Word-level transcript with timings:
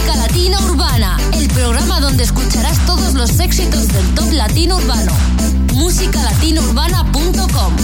Música 0.00 0.16
Latina 0.16 0.58
Urbana, 0.64 1.18
el 1.34 1.46
programa 1.48 2.00
donde 2.00 2.22
escucharás 2.22 2.78
todos 2.86 3.12
los 3.12 3.38
éxitos 3.38 3.88
del 3.88 4.14
top 4.14 4.32
latino 4.32 4.76
urbano. 4.76 5.12
musicalatinourbana.com 5.74 7.76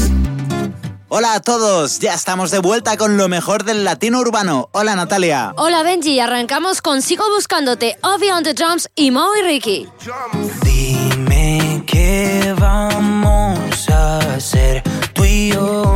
Hola 1.09 1.35
a 1.35 1.41
todos, 1.41 1.99
ya 1.99 2.15
estamos 2.15 2.51
de 2.51 2.61
vuelta 2.61 2.97
con 2.97 3.19
lo 3.19 3.29
mejor 3.29 3.65
del 3.65 3.85
latino 3.85 4.21
urbano. 4.21 4.71
Hola 4.73 4.97
Natalia. 4.97 5.53
Hola 5.59 5.83
Benji, 5.83 6.19
arrancamos 6.19 6.81
con 6.81 7.03
Sigo 7.03 7.29
Buscándote, 7.35 7.99
Obi 8.03 8.31
on 8.31 8.45
the 8.45 8.55
Drums 8.55 8.89
y 8.95 9.11
Mo 9.11 9.27
y 9.39 9.43
Ricky. 9.43 9.87
Dime 10.63 11.85
qué 11.87 12.55
vamos 12.59 13.91
a 13.91 14.21
hacer 14.37 14.83
tú 15.13 15.23
y 15.23 15.53
yo. 15.53 15.96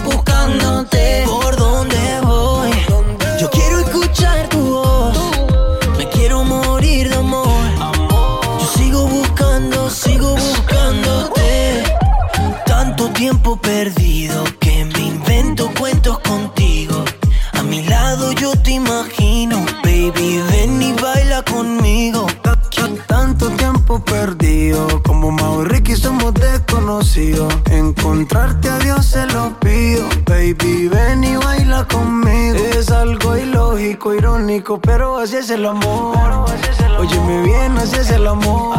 Buscándote. 0.00 1.24
¿Por 1.26 1.56
dónde 1.56 2.20
voy? 2.22 2.70
Yo 3.40 3.50
quiero 3.50 3.80
escuchar 3.80 4.48
tu 4.48 4.58
voz. 4.58 5.16
Me 5.98 6.08
quiero 6.08 6.44
morir 6.44 7.08
de 7.08 7.16
amor. 7.16 7.64
Yo 8.60 8.66
sigo 8.76 9.06
buscando, 9.06 9.90
sigo 9.90 10.34
buscándote. 10.36 11.82
Tanto 12.66 13.08
tiempo 13.10 13.56
perdido 13.56 14.44
que 14.60 14.84
me 14.84 15.00
invento 15.00 15.70
cuentos 15.78 16.18
contigo. 16.20 17.04
A 17.52 17.62
mi 17.62 17.82
lado 17.84 18.32
yo 18.32 18.52
te 18.56 18.72
imagino, 18.72 19.64
baby, 19.84 20.31
como 25.02 25.30
Mau 25.30 25.64
Ricky 25.64 25.96
somos 25.96 26.34
desconocidos. 26.34 27.52
Encontrarte 27.70 28.68
a 28.68 28.78
Dios 28.78 29.06
se 29.06 29.26
lo 29.26 29.58
pido, 29.60 30.08
baby, 30.26 30.88
ven 30.88 31.24
y 31.24 31.36
baila 31.36 31.86
conmigo. 31.86 32.56
Es 32.56 32.90
algo 32.90 33.36
ilógico, 33.36 34.14
irónico, 34.14 34.80
pero 34.80 35.18
así 35.18 35.36
es 35.36 35.50
el 35.50 35.66
amor. 35.66 36.16
Óyeme 36.98 37.42
bien, 37.42 37.76
así 37.78 37.96
es 37.96 38.10
el 38.10 38.26
amor. 38.26 38.76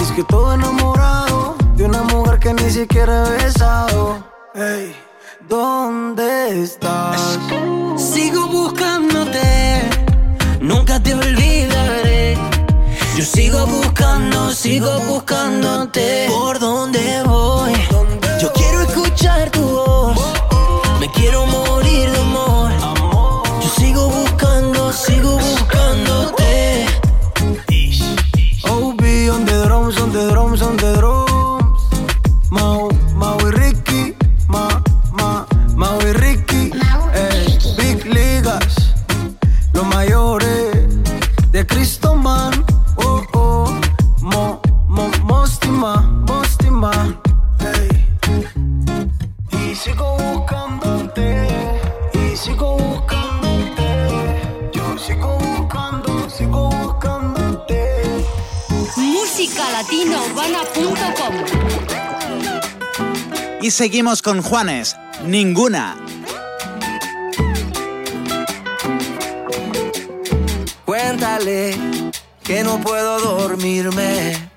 Es 0.00 0.10
que 0.12 0.24
todo 0.24 0.54
enamorado 0.54 1.56
de 1.76 1.84
una 1.84 2.02
mujer 2.02 2.38
que 2.38 2.54
ni 2.54 2.70
siquiera 2.70 3.26
he 3.26 3.44
besado. 3.44 4.24
Ey, 4.54 4.94
¿dónde 5.48 6.62
estás? 6.62 7.38
Sigo 7.96 8.46
buscándote, 8.46 9.82
nunca 10.60 11.02
te 11.02 11.14
olvidaré. 11.14 12.05
Yo 13.16 13.24
sigo 13.24 13.66
buscando, 13.66 14.50
sigo 14.52 15.00
buscándote. 15.00 16.26
¿Por 16.28 16.58
dónde 16.58 17.22
voy? 17.24 17.72
Y 63.60 63.70
seguimos 63.70 64.22
con 64.22 64.42
Juanes. 64.42 64.96
Ninguna. 65.24 65.96
Cuéntale 70.84 71.76
que 72.44 72.62
no 72.62 72.80
puedo 72.80 73.18
dormirme, 73.18 74.50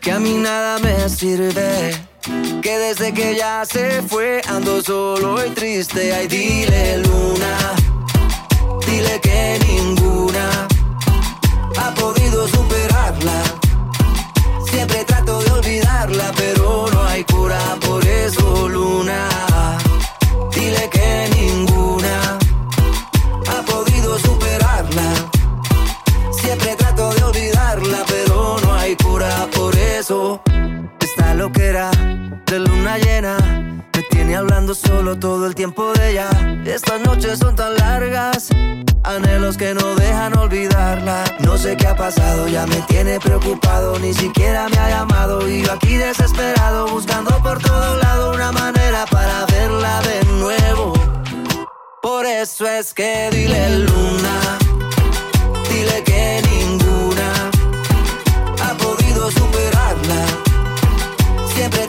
que 0.00 0.12
a 0.12 0.18
mí 0.18 0.34
nada 0.38 0.78
me 0.78 1.08
sirve, 1.10 1.94
que 2.62 2.78
desde 2.78 3.12
que 3.12 3.36
ya 3.36 3.64
se 3.66 4.02
fue 4.02 4.40
ando 4.48 4.82
solo 4.82 5.44
y 5.44 5.50
triste. 5.50 6.14
Ay, 6.14 6.26
dile 6.26 6.98
luna, 6.98 7.74
dile 8.86 9.20
que 9.20 9.58
ninguna 9.66 10.68
ha 11.76 11.94
podido 11.94 12.48
superarla. 12.48 13.61
Siempre 14.82 15.04
trato 15.04 15.38
de 15.40 15.50
olvidarla, 15.52 16.32
pero 16.36 16.86
no 16.92 17.04
hay 17.04 17.22
cura 17.22 17.60
por 17.86 18.04
eso, 18.04 18.68
luna. 18.68 19.28
Dile 20.52 20.90
que 20.90 21.30
ninguna 21.36 22.36
ha 23.48 23.62
podido 23.62 24.18
superarla. 24.18 25.14
Siempre 26.32 26.74
trato 26.74 27.14
de 27.14 27.22
olvidarla, 27.22 27.98
pero 28.08 28.56
no 28.64 28.74
hay 28.74 28.96
cura 28.96 29.46
por 29.54 29.72
eso. 29.76 30.42
Esta 30.98 31.32
loquera 31.34 31.88
de 32.46 32.58
luna 32.58 32.98
llena 32.98 33.36
me 33.94 34.02
tiene 34.10 34.34
hablando 34.34 34.74
solo 34.74 35.16
todo 35.16 35.46
el 35.46 35.54
tiempo 35.54 35.92
de 35.92 36.10
ella. 36.10 36.28
Estas 36.66 37.00
noches 37.02 37.38
son 37.38 37.54
tan 37.54 37.76
largas, 37.76 38.48
anhelos 39.04 39.56
que 39.56 39.74
no 39.74 39.94
dejan 39.94 40.36
olvidarla. 40.36 41.21
Sé 41.62 41.76
qué 41.76 41.86
ha 41.86 41.94
pasado, 41.94 42.48
ya 42.48 42.66
me 42.66 42.82
tiene 42.88 43.20
preocupado, 43.20 43.96
ni 44.00 44.12
siquiera 44.12 44.68
me 44.68 44.76
ha 44.78 44.90
llamado. 44.90 45.48
Y 45.48 45.62
yo 45.62 45.70
aquí 45.70 45.94
desesperado, 45.94 46.88
buscando 46.88 47.40
por 47.40 47.62
todo 47.62 47.96
lado 47.98 48.32
una 48.34 48.50
manera 48.50 49.04
para 49.06 49.46
verla 49.46 50.00
de 50.02 50.24
nuevo. 50.40 50.92
Por 52.02 52.26
eso 52.26 52.66
es 52.66 52.92
que 52.92 53.30
dile 53.30 53.78
luna, 53.78 54.58
dile 55.70 56.02
que 56.02 56.42
ninguna 56.50 57.50
ha 58.64 58.74
podido 58.74 59.30
superarla. 59.30 60.26
Siempre 61.54 61.86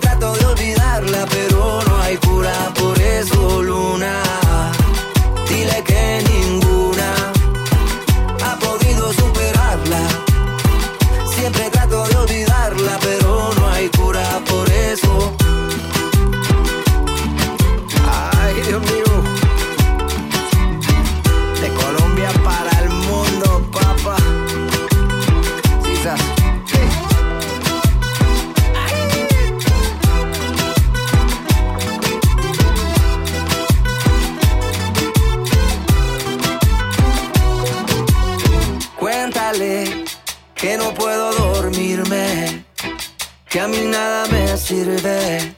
que 43.53 43.59
a 43.59 43.67
mí 43.67 43.81
nada 43.85 44.25
me 44.29 44.57
sirve. 44.57 45.55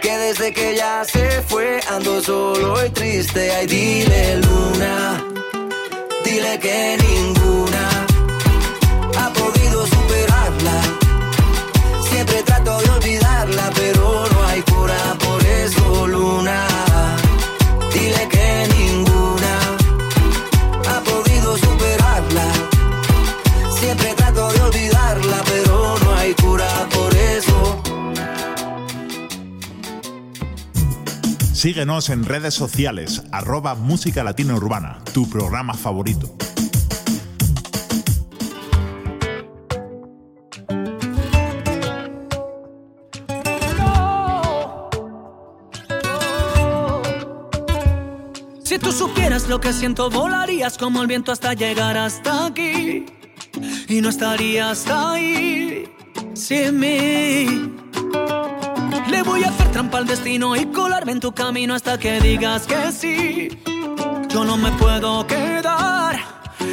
Que 0.00 0.16
desde 0.16 0.50
que 0.54 0.76
ya 0.76 1.04
se 1.04 1.42
fue 1.42 1.78
ando 1.90 2.22
solo 2.22 2.82
y 2.86 2.88
triste. 2.88 3.50
Ay, 3.50 3.66
dile 3.66 4.36
luna, 4.38 5.22
dile 6.24 6.58
que 6.58 6.96
ninguna 7.06 7.43
Síguenos 31.64 32.10
en 32.10 32.26
redes 32.26 32.52
sociales, 32.52 33.22
arroba 33.32 33.74
Música 33.74 34.22
Latina 34.22 34.54
Urbana, 34.54 34.98
tu 35.14 35.30
programa 35.30 35.72
favorito. 35.72 36.36
Si 48.62 48.78
tú 48.78 48.92
supieras 48.92 49.48
lo 49.48 49.58
que 49.58 49.72
siento, 49.72 50.10
volarías 50.10 50.76
como 50.76 51.00
el 51.00 51.06
viento 51.06 51.32
hasta 51.32 51.54
llegar 51.54 51.96
hasta 51.96 52.44
aquí. 52.44 53.06
Y 53.88 54.02
no 54.02 54.10
estarías 54.10 54.86
ahí 54.90 55.88
sin 56.34 56.78
mí. 56.78 57.74
Le 59.08 59.22
voy 59.22 59.44
a 59.44 59.48
hacer 59.48 59.70
trampa 59.72 59.98
al 59.98 60.06
destino 60.06 60.56
y 60.56 60.66
colarme 60.66 61.12
en 61.12 61.20
tu 61.20 61.32
camino 61.32 61.74
hasta 61.74 61.98
que 61.98 62.20
digas 62.20 62.66
que 62.66 62.92
sí. 62.92 63.48
Yo 64.28 64.44
no 64.44 64.56
me 64.56 64.70
puedo 64.72 65.26
quedar 65.26 66.18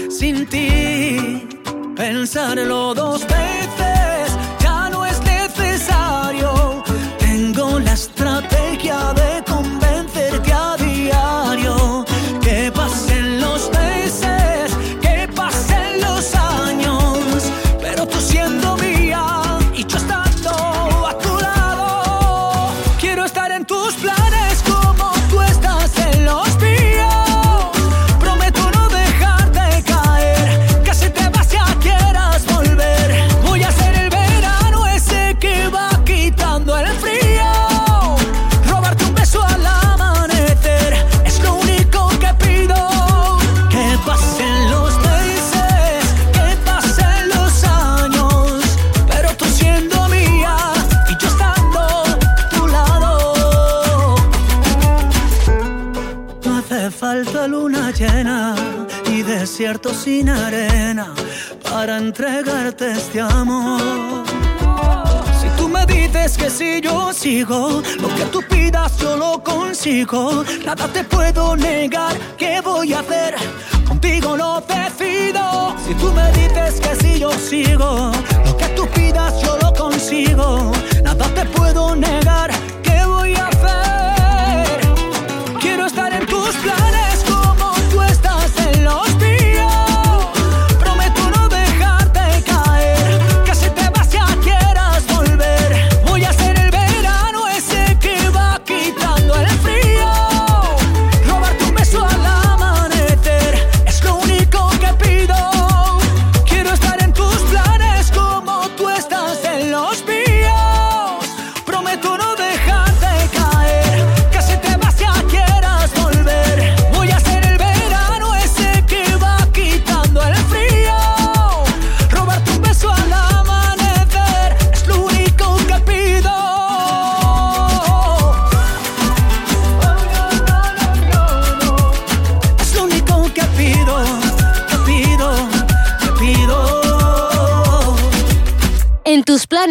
sin 0.10 0.48
ti. 0.48 1.48
Pensarlo 1.95 2.94
dos 2.94 3.22
veces 3.28 3.90
sin 59.93 60.29
arena 60.29 61.13
para 61.69 61.97
entregarte 61.97 62.91
este 62.91 63.19
amor. 63.19 64.23
Si 65.39 65.47
tú 65.57 65.67
me 65.67 65.85
dices 65.85 66.38
que 66.38 66.49
si 66.49 66.81
yo 66.81 67.11
sigo, 67.13 67.81
lo 67.99 68.07
que 68.15 68.25
tú 68.31 68.41
pidas 68.49 68.97
yo 68.97 69.17
lo 69.17 69.43
consigo. 69.43 70.43
Nada 70.65 70.88
te 70.88 71.03
puedo 71.03 71.55
negar, 71.55 72.15
¿qué 72.38 72.61
voy 72.61 72.93
a 72.93 72.99
hacer? 72.99 73.35
Contigo 73.88 74.38
lo 74.38 74.61
decido. 74.61 75.75
Si 75.85 75.93
tú 75.95 76.11
me 76.13 76.31
dices 76.31 76.79
que 76.79 76.95
si 76.95 77.19
yo 77.19 77.31
sigo, 77.33 78.11
lo 78.45 78.57
que 78.57 78.67
tú 78.75 78.88
pidas 78.88 79.41
yo 79.41 79.57
lo 79.57 79.73
consigo. 79.73 80.71
Nada 81.03 81.27
te 81.33 81.45
puedo 81.45 81.95
negar, 81.95 82.51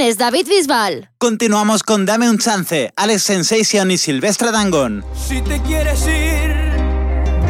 Planes, 0.01 0.17
David 0.17 0.49
Bisbal. 0.49 1.11
Continuamos 1.19 1.83
con 1.83 2.07
Dame 2.07 2.31
un 2.31 2.39
chance, 2.39 2.91
Alex 2.97 3.23
Sensation 3.23 3.91
y 3.91 3.99
Silvestre 3.99 4.51
Dangón. 4.51 5.05
Si 5.15 5.43
te 5.43 5.61
quieres 5.61 6.07
ir, 6.07 6.55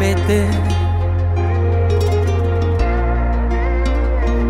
vete. 0.00 0.48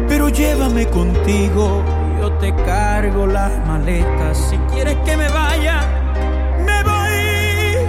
Pero 0.09 0.30
llévame 0.30 0.87
contigo, 0.88 1.85
yo 2.19 2.33
te 2.38 2.54
cargo 2.64 3.26
las 3.26 3.52
maletas. 3.66 4.49
Si 4.49 4.57
quieres 4.73 4.97
que 5.04 5.19
me 5.19 5.28
vaya, 5.28 5.83
me 6.64 6.83
voy. 6.83 7.87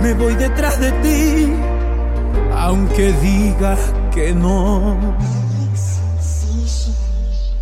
Me 0.00 0.14
voy 0.14 0.34
detrás 0.36 0.80
de 0.80 0.92
ti, 1.02 1.52
aunque 2.54 3.12
digas 3.20 3.78
que 4.14 4.32
no. 4.32 5.35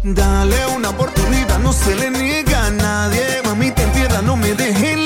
Dale 0.04 0.66
una 0.76 0.90
oportunidad, 0.90 1.58
no 1.61 1.73
se 1.73 1.96
le 1.96 2.11
niega 2.11 2.66
a 2.66 2.70
nadie. 2.70 3.40
Mami, 3.42 3.70
te 3.70 3.84
entierra, 3.84 4.20
no 4.20 4.37
me 4.37 4.52
dejes 4.52 5.03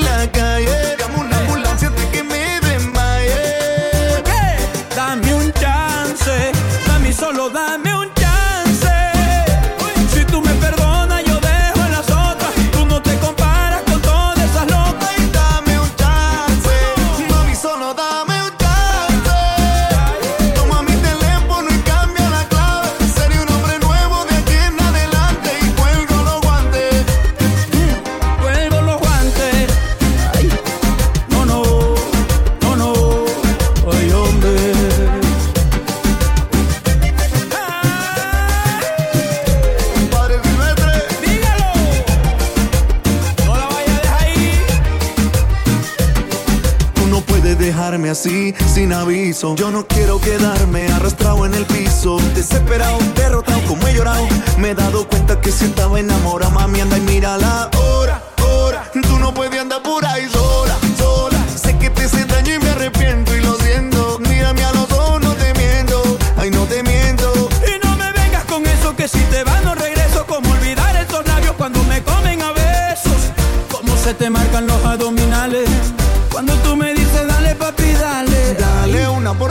así, 48.08 48.54
sin 48.72 48.92
aviso. 48.92 49.54
Yo 49.56 49.70
no 49.70 49.86
quiero 49.86 50.20
quedarme 50.20 50.88
arrastrado 50.88 51.46
en 51.46 51.54
el 51.54 51.66
piso. 51.66 52.18
Desesperado, 52.34 52.98
derrotado, 53.14 53.60
como 53.66 53.86
he 53.86 53.94
llorado. 53.94 54.26
Me 54.58 54.70
he 54.70 54.74
dado 54.74 55.06
cuenta 55.08 55.40
que 55.40 55.52
si 55.52 55.66
estaba 55.66 56.00
enamorada, 56.00 56.50
mami, 56.50 56.80
anda 56.80 56.98
y 56.98 57.02
mira 57.02 57.36
la 57.36 57.70
hora, 57.78 58.22
hora. 58.44 58.90
Tú 58.92 59.18
no 59.18 59.32
puedes 59.34 59.60
andar 59.60 59.82
por 59.82 60.04
ahí 60.04 60.28
sola. 60.28 60.47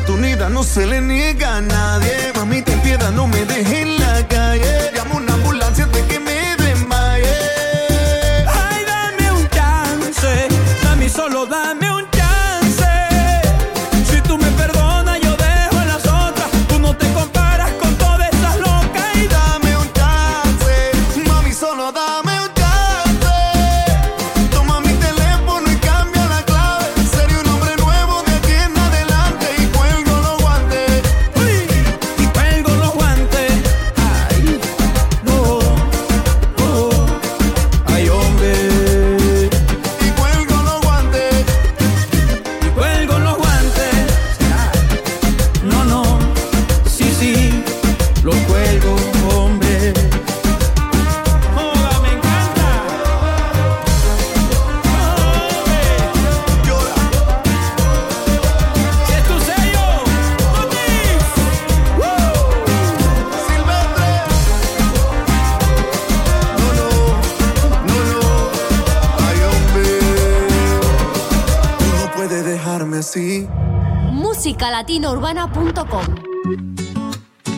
oportunidad 0.08 0.50
no 0.50 0.64
se 0.64 0.86
le 0.86 1.02
niega 1.02 1.58
a 1.58 1.62
nadie. 1.62 2.37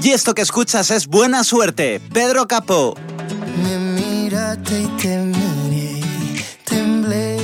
Y 0.02 0.12
esto 0.12 0.34
que 0.34 0.42
escuchas 0.42 0.92
es 0.92 1.08
Buena 1.08 1.44
Suerte, 1.44 2.02
Pedro 2.12 2.48
Capó. 2.48 2.96
Me 3.64 3.78
miraste 3.78 4.82
y 4.82 4.88
te 5.02 5.18
miré, 5.18 6.02
temblé, 6.66 7.38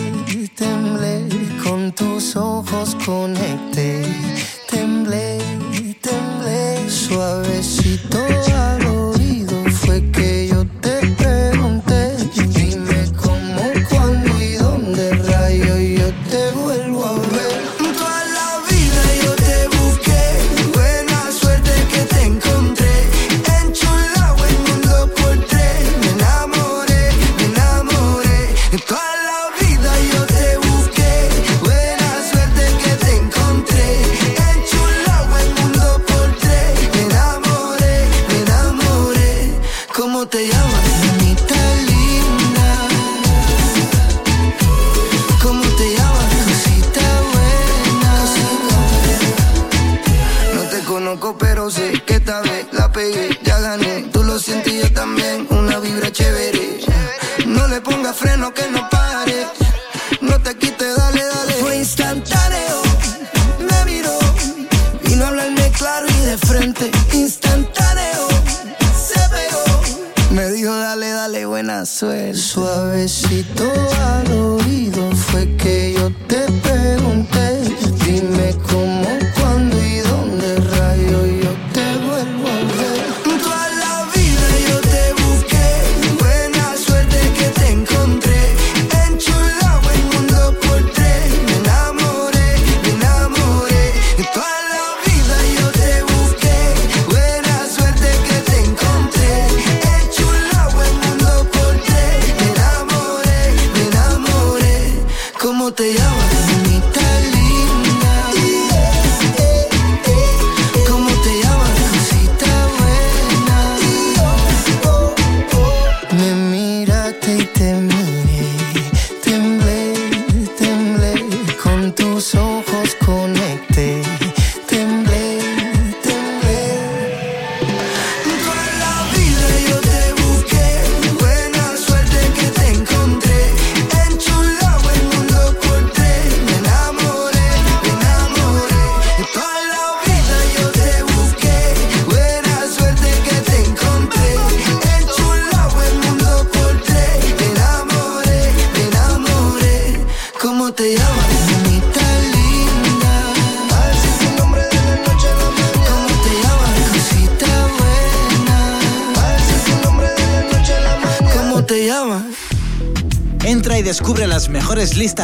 temblé, 0.56 1.28
con 1.64 1.92
tus 1.92 2.36
ojos 2.36 2.96
conecté. 3.06 4.35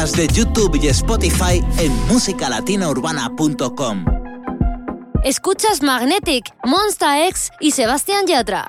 podcast 0.02 0.16
de 0.16 0.26
YouTube 0.28 0.76
y 0.82 0.88
Spotify 0.88 1.62
en 1.78 1.92
musicalatinaurbana.com. 2.08 4.04
Escuchas 5.22 5.80
Magnetic, 5.82 6.52
Monsta 6.64 7.24
X 7.28 7.50
y 7.60 7.70
Sebastián 7.70 8.26
Yatra. 8.26 8.68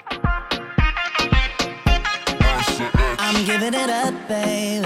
I'm 3.18 3.44
giving 3.46 3.74
it 3.74 3.90
up, 3.90 4.14
babe. 4.28 4.86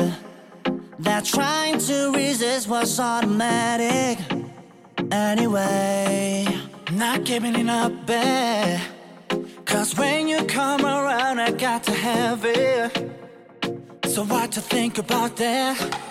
That 0.99 1.25
trying 1.25 1.79
to 1.79 2.13
resist 2.13 2.69
was 2.69 2.97
automatic. 2.97 4.17
Anyway, 5.11 6.47
not 6.93 7.25
giving 7.25 7.55
it 7.55 7.67
up, 7.69 7.91
babe. 8.05 8.79
Cause 9.65 9.97
when 9.97 10.29
you 10.29 10.45
come 10.45 10.85
around, 10.85 11.39
I 11.41 11.51
got 11.51 11.83
to 11.83 11.91
have 11.91 12.45
it. 12.45 13.11
So 14.05 14.23
what 14.23 14.53
to 14.53 14.61
think 14.61 14.97
about 14.97 15.35
that? 15.35 16.06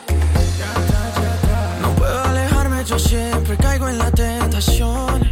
Yo 2.86 2.98
siempre 3.00 3.56
caigo 3.56 3.88
en 3.88 3.98
la 3.98 4.12
tentación. 4.12 5.28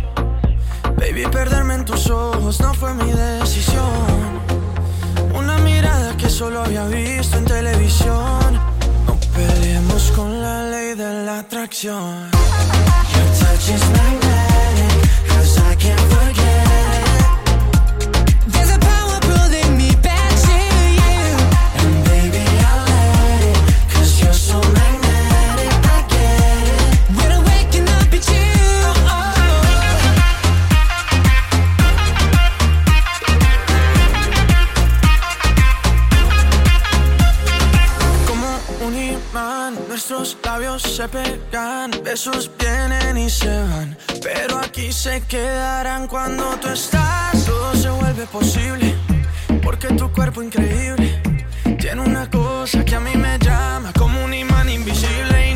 Baby, 0.96 1.24
perderme 1.30 1.74
en 1.74 1.84
tus 1.84 2.10
ojos 2.10 2.60
no 2.60 2.74
fue 2.74 2.92
mi 2.94 3.12
decisión. 3.12 4.40
Una 5.32 5.58
mirada 5.58 6.16
que 6.16 6.28
solo 6.28 6.62
había 6.62 6.84
visto 6.86 7.38
en 7.38 7.44
televisión. 7.44 8.54
No 9.06 9.16
peleemos 9.36 10.10
con 10.16 10.42
la 10.42 10.64
ley 10.64 10.94
de 10.94 11.24
la 11.24 11.38
atracción. 11.40 12.30
Your 13.12 13.28
touch 13.38 13.68
is 13.68 13.84
magnetic, 13.90 15.28
cause 15.28 15.58
I 15.58 15.76
can't 15.76 16.13
besos 42.02 42.50
vienen 42.58 43.16
y 43.16 43.30
se 43.30 43.48
van. 43.48 43.96
Pero 44.22 44.58
aquí 44.58 44.92
se 44.92 45.20
quedarán 45.22 46.06
cuando 46.08 46.44
tú 46.60 46.68
estás. 46.68 47.44
Todo 47.44 47.74
se 47.74 47.90
vuelve 47.90 48.26
posible, 48.26 48.94
porque 49.62 49.88
tu 49.88 50.10
cuerpo 50.12 50.42
increíble 50.42 51.20
tiene 51.78 52.00
una 52.00 52.28
cosa 52.30 52.84
que 52.84 52.94
a 52.94 53.00
mí 53.00 53.14
me 53.14 53.38
llama 53.38 53.92
como 53.92 54.24
un 54.24 54.34
imán 54.34 54.68
invisible. 54.68 55.53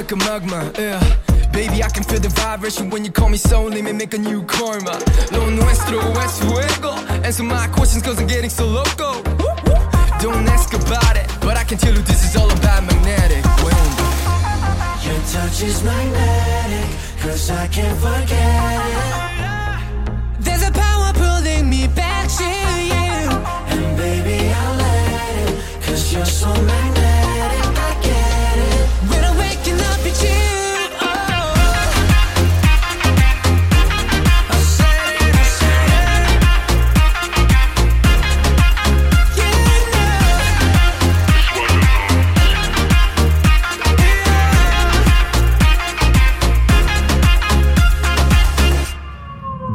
Like 0.00 0.12
a 0.12 0.16
magma. 0.16 0.72
Yeah. 0.78 0.98
Baby, 1.52 1.82
I 1.82 1.90
can 1.90 2.02
feel 2.04 2.20
the 2.20 2.30
vibration 2.30 2.88
when 2.88 3.04
you 3.04 3.12
call 3.12 3.28
me 3.28 3.36
so 3.36 3.64
let 3.64 3.84
me 3.84 3.92
make 3.92 4.14
a 4.14 4.18
new 4.18 4.42
karma. 4.44 4.98
Lo 5.30 5.50
nuestro 5.50 6.00
es 6.24 6.38
fuego. 6.40 6.92
Answer 7.22 7.42
my 7.42 7.66
questions 7.68 8.02
cause 8.02 8.18
I'm 8.18 8.26
getting 8.26 8.48
so 8.48 8.64
loco. 8.64 9.22
Don't 10.24 10.48
ask 10.48 10.72
about 10.72 11.16
it, 11.16 11.26
but 11.42 11.58
I 11.58 11.64
can 11.64 11.76
tell 11.76 11.92
you 11.92 12.02
this 12.02 12.24
is 12.24 12.34
all 12.34 12.50
about 12.50 12.82
magnetic. 12.84 13.44
Wind. 13.64 13.92
Your 15.04 15.20
touch 15.34 15.62
is 15.62 15.82
magnetic, 15.84 16.88
cause 17.20 17.50
I 17.50 17.66
can't 17.68 17.98
forget 18.00 18.76
it. 18.92 20.44
There's 20.44 20.66
a 20.66 20.72
power 20.72 21.12
pulling 21.12 21.68
me 21.68 21.88
back 21.88 22.26
to 22.38 22.48
you. 22.92 23.16
And 23.72 23.96
baby, 23.98 24.48
I'll 24.48 24.76
let 24.76 25.34
it, 25.44 25.82
cause 25.82 26.10
you're 26.10 26.24
so 26.24 26.48
magnetic. 26.48 26.99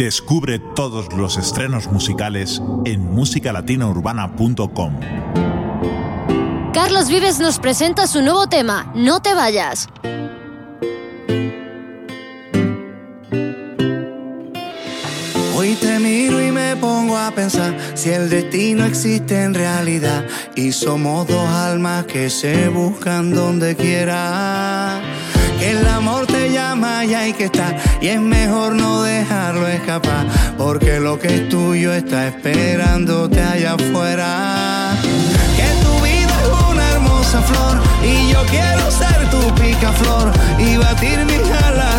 Descubre 0.05 0.59
todos 0.59 1.11
los 1.13 1.35
estrenos 1.35 1.87
musicales 1.87 2.61
en 2.85 3.01
musicalatinaurbana.com. 3.11 4.99
Carlos 6.71 7.09
Vives 7.09 7.39
nos 7.39 7.57
presenta 7.57 8.05
su 8.05 8.21
nuevo 8.21 8.45
tema, 8.45 8.91
No 8.93 9.23
te 9.23 9.33
vayas. 9.33 9.89
Hoy 15.55 15.73
te 15.81 15.97
miro 15.97 16.39
y 16.39 16.51
me 16.51 16.75
pongo 16.75 17.17
a 17.17 17.31
pensar 17.31 17.75
si 17.95 18.11
el 18.11 18.29
destino 18.29 18.85
existe 18.85 19.41
en 19.41 19.55
realidad 19.55 20.23
y 20.55 20.71
somos 20.71 21.27
dos 21.27 21.49
almas 21.49 22.05
que 22.05 22.29
se 22.29 22.69
buscan 22.69 23.33
donde 23.33 23.75
quiera 23.75 25.01
el 25.65 25.87
amor 25.87 26.27
te 26.27 26.51
llama 26.51 27.05
y 27.05 27.13
hay 27.13 27.33
que 27.33 27.45
estar. 27.45 27.75
Y 28.01 28.07
es 28.07 28.21
mejor 28.21 28.75
no 28.75 29.03
dejarlo 29.03 29.67
escapar. 29.67 30.25
Porque 30.57 30.99
lo 30.99 31.17
que 31.19 31.27
es 31.35 31.49
tuyo 31.49 31.93
está 31.93 32.27
esperándote 32.27 33.41
allá 33.41 33.73
afuera. 33.73 34.95
Que 35.57 35.69
tu 35.83 35.93
vida 36.03 36.35
es 36.43 36.71
una 36.71 36.89
hermosa 36.91 37.41
flor. 37.41 37.81
Y 38.03 38.31
yo 38.31 38.41
quiero 38.49 38.91
ser 38.91 39.29
tu 39.29 39.41
picaflor. 39.55 40.31
Y 40.59 40.77
batir 40.77 41.19
mis 41.25 41.49
alas 41.63 41.94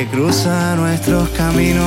que 0.00 0.06
cruza 0.06 0.76
nuestros 0.76 1.28
caminos. 1.30 1.84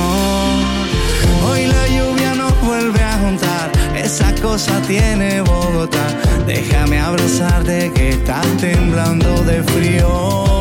Hoy 1.48 1.66
la 1.66 1.86
lluvia 1.88 2.34
nos 2.36 2.52
vuelve 2.60 3.02
a 3.02 3.18
juntar, 3.18 3.72
esa 3.96 4.32
cosa 4.40 4.80
tiene 4.82 5.40
Bogotá. 5.40 6.06
Déjame 6.46 7.00
abrazarte 7.00 7.90
que 7.92 8.10
estás 8.10 8.46
temblando 8.58 9.42
de 9.42 9.64
frío. 9.64 10.60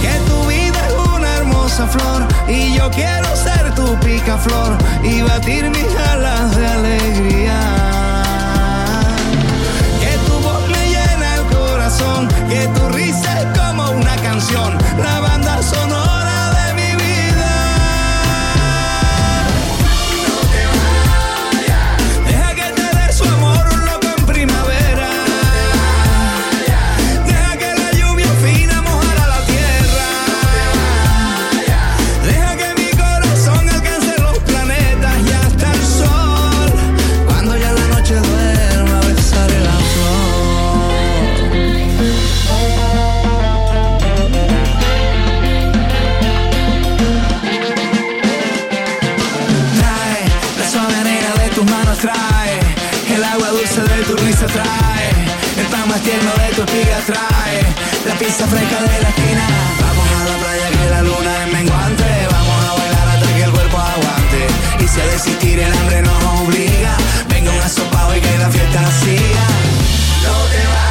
Que 0.00 0.14
tu 0.28 0.48
vida 0.48 0.80
es 0.88 1.18
una 1.18 1.36
hermosa 1.38 1.88
flor 1.88 2.28
y 2.48 2.74
yo 2.76 2.88
quiero 2.90 3.34
ser 3.34 3.74
tu 3.74 3.98
picaflor 4.06 4.78
y 5.02 5.22
batir 5.22 5.68
mis 5.70 5.96
alas 6.12 6.56
de 6.56 6.66
alegría. 6.66 7.90
que 12.50 12.66
tu 12.68 12.88
risa 12.90 13.40
es 13.40 13.58
como 13.58 13.90
una 13.92 14.16
canción, 14.16 14.76
la 14.98 15.19
brisa 58.30 58.46
fresca 58.46 58.80
de 58.82 59.02
la 59.02 59.08
esquina. 59.08 59.46
Vamos 59.80 60.08
a 60.20 60.24
la 60.24 60.36
playa 60.38 60.70
que 60.70 60.90
la 60.90 61.02
luna 61.02 61.44
es 61.44 61.52
menguante. 61.52 62.04
Vamos 62.30 62.64
a 62.64 62.78
bailar 62.78 63.08
hasta 63.08 63.34
que 63.34 63.42
el 63.42 63.50
cuerpo 63.50 63.78
aguante. 63.78 64.46
Y 64.84 64.88
si 64.88 65.00
a 65.00 65.06
desistir 65.06 65.58
el 65.58 65.72
hambre 65.72 66.02
nos 66.02 66.24
obliga, 66.40 66.96
venga 67.28 67.50
un 67.50 67.60
asopado 67.60 68.16
y 68.16 68.20
que 68.20 68.38
la 68.38 68.50
fiesta 68.50 68.86
siga. 69.02 69.46
No 70.22 70.34
te 70.52 70.66
vas. 70.68 70.89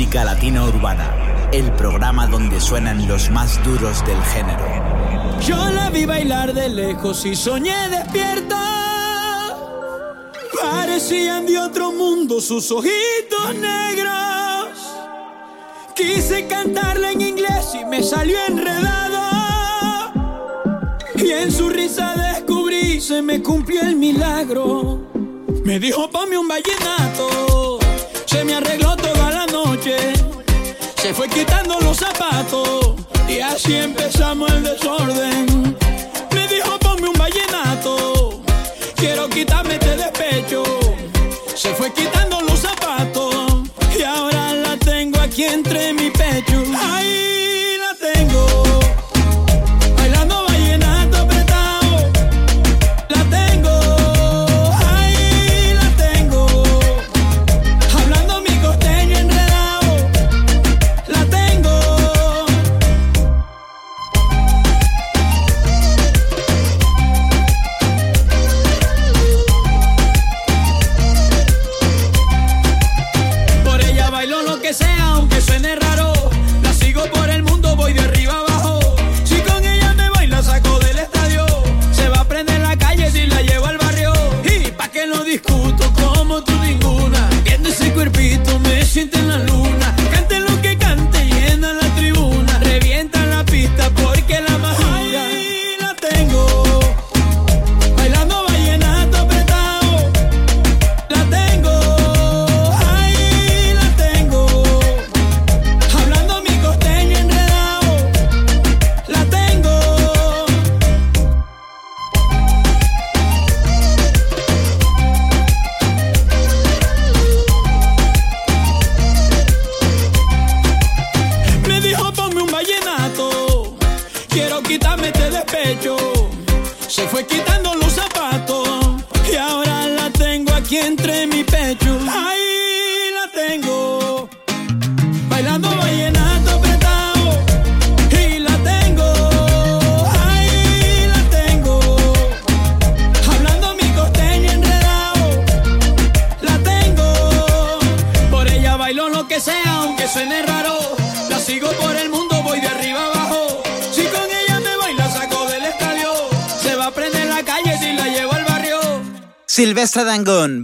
música 0.00 0.24
latina 0.24 0.64
urbana, 0.64 1.14
el 1.52 1.70
programa 1.72 2.26
donde 2.26 2.58
suenan 2.58 3.06
los 3.06 3.28
más 3.28 3.62
duros 3.62 4.02
del 4.06 4.16
género. 4.22 4.64
Yo 5.42 5.58
la 5.72 5.90
vi 5.90 6.06
bailar 6.06 6.54
de 6.54 6.70
lejos 6.70 7.26
y 7.26 7.36
soñé 7.36 7.76
despierta. 7.90 9.58
Parecían 10.58 11.44
de 11.44 11.58
otro 11.58 11.92
mundo 11.92 12.40
sus 12.40 12.70
ojitos 12.70 13.54
negros. 13.60 14.70
Quise 15.94 16.46
cantarla 16.46 17.10
en 17.10 17.20
inglés 17.20 17.76
y 17.78 17.84
me 17.84 18.02
salió 18.02 18.38
enredado. 18.48 20.12
Y 21.16 21.30
en 21.30 21.52
su 21.52 21.68
risa 21.68 22.14
descubrí, 22.16 23.02
se 23.02 23.20
me 23.20 23.42
cumplió 23.42 23.82
el 23.82 23.96
milagro. 23.96 25.10
Me 25.62 25.78
dijo, 25.78 26.08
ponme 26.08 26.38
un 26.38 26.48
vallenato. 26.48 27.49
Se 31.00 31.14
fue 31.14 31.28
quitando 31.28 31.80
los 31.80 31.96
zapatos 31.96 32.94
y 33.26 33.40
así 33.40 33.74
empezamos 33.74 34.52
el 34.52 34.62
desorden. 34.62 35.76
Me 36.34 36.46
dijo 36.46 36.78
ponme 36.78 37.08
un 37.08 37.18
vallenato, 37.18 38.42
quiero 38.96 39.26
quitarme 39.30 39.74
este 39.76 39.96
despecho. 39.96 40.62
Se 41.54 41.74
fue 41.74 41.90
quitando 41.94 42.42
los 42.42 42.58
zapatos 42.60 43.62
y 43.98 44.02
ahora 44.02 44.52
la 44.52 44.76
tengo 44.76 45.18
aquí 45.20 45.44
entre 45.44 45.94
mi 45.94 46.10
pecho. 46.10 46.62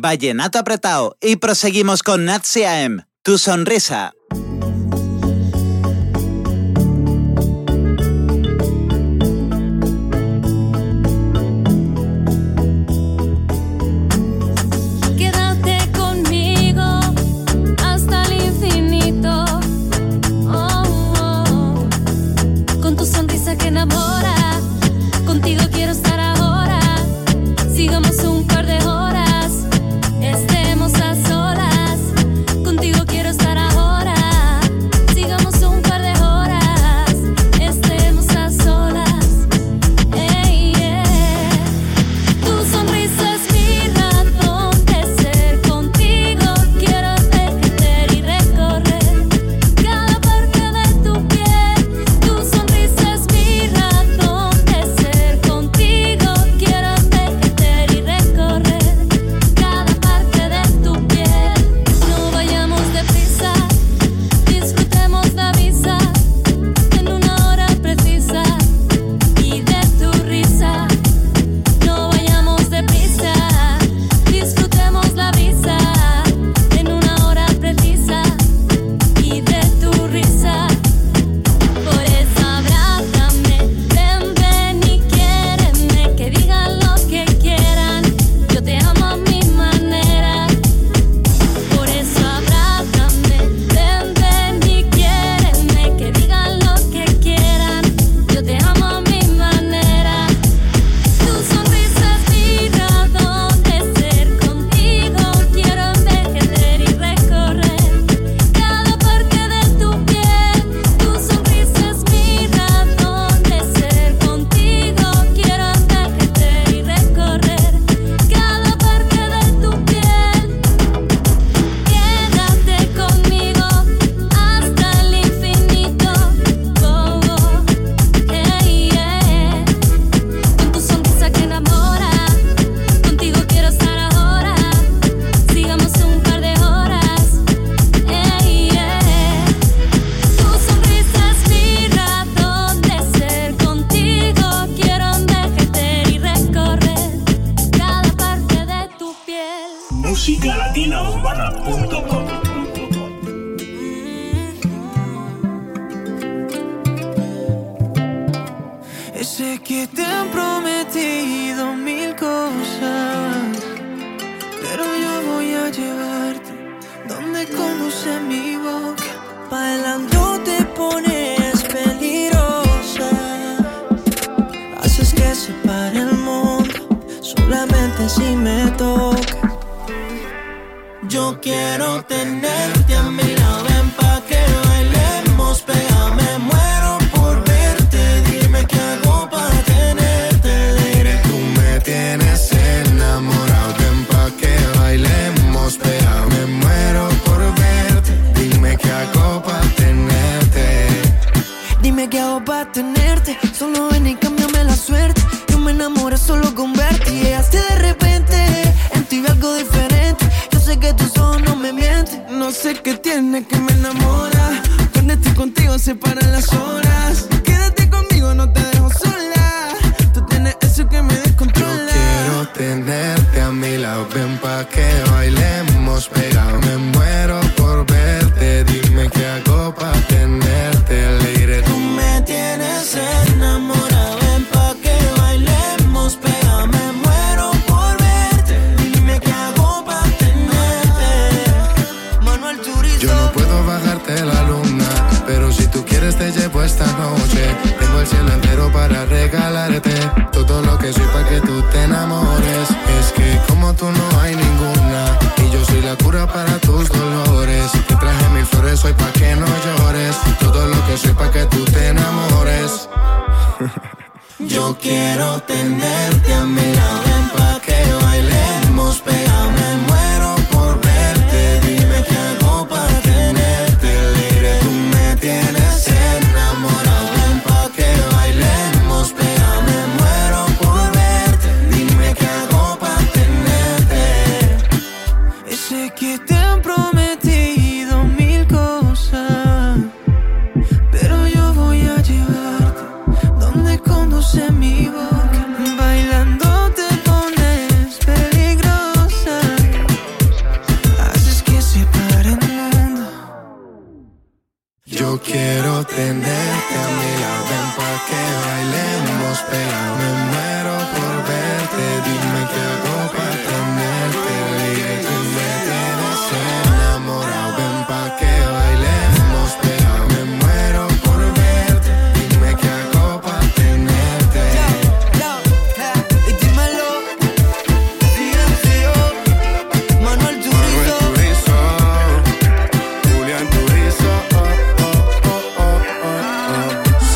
Vallenato 0.00 0.58
Apretado 0.58 1.16
y 1.20 1.36
proseguimos 1.36 2.02
con 2.02 2.24
Natsi 2.24 2.64
AM, 2.64 3.06
Tu 3.22 3.38
Sonrisa. 3.38 4.15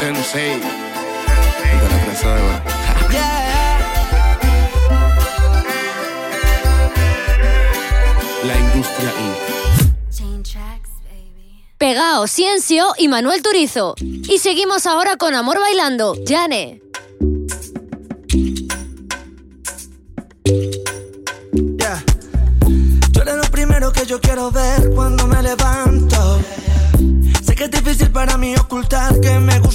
Sensei, 0.00 0.58
de 0.58 1.88
la 1.90 1.98
presa 2.06 2.34
de. 2.34 2.40
La 8.46 8.56
industria. 8.58 9.12
Pegao, 11.76 12.26
Ciencio 12.26 12.94
y 12.96 13.08
Manuel 13.08 13.42
Turizo. 13.42 13.94
Y 13.98 14.38
seguimos 14.38 14.86
ahora 14.86 15.18
con 15.18 15.34
Amor 15.34 15.60
Bailando, 15.60 16.16
Jane. 16.26 16.80
Yeah. 21.78 22.02
Tú 23.12 23.20
eres 23.20 23.34
lo 23.36 23.50
primero 23.50 23.92
que 23.92 24.06
yo 24.06 24.18
quiero 24.18 24.50
ver 24.50 24.92
cuando 24.94 25.09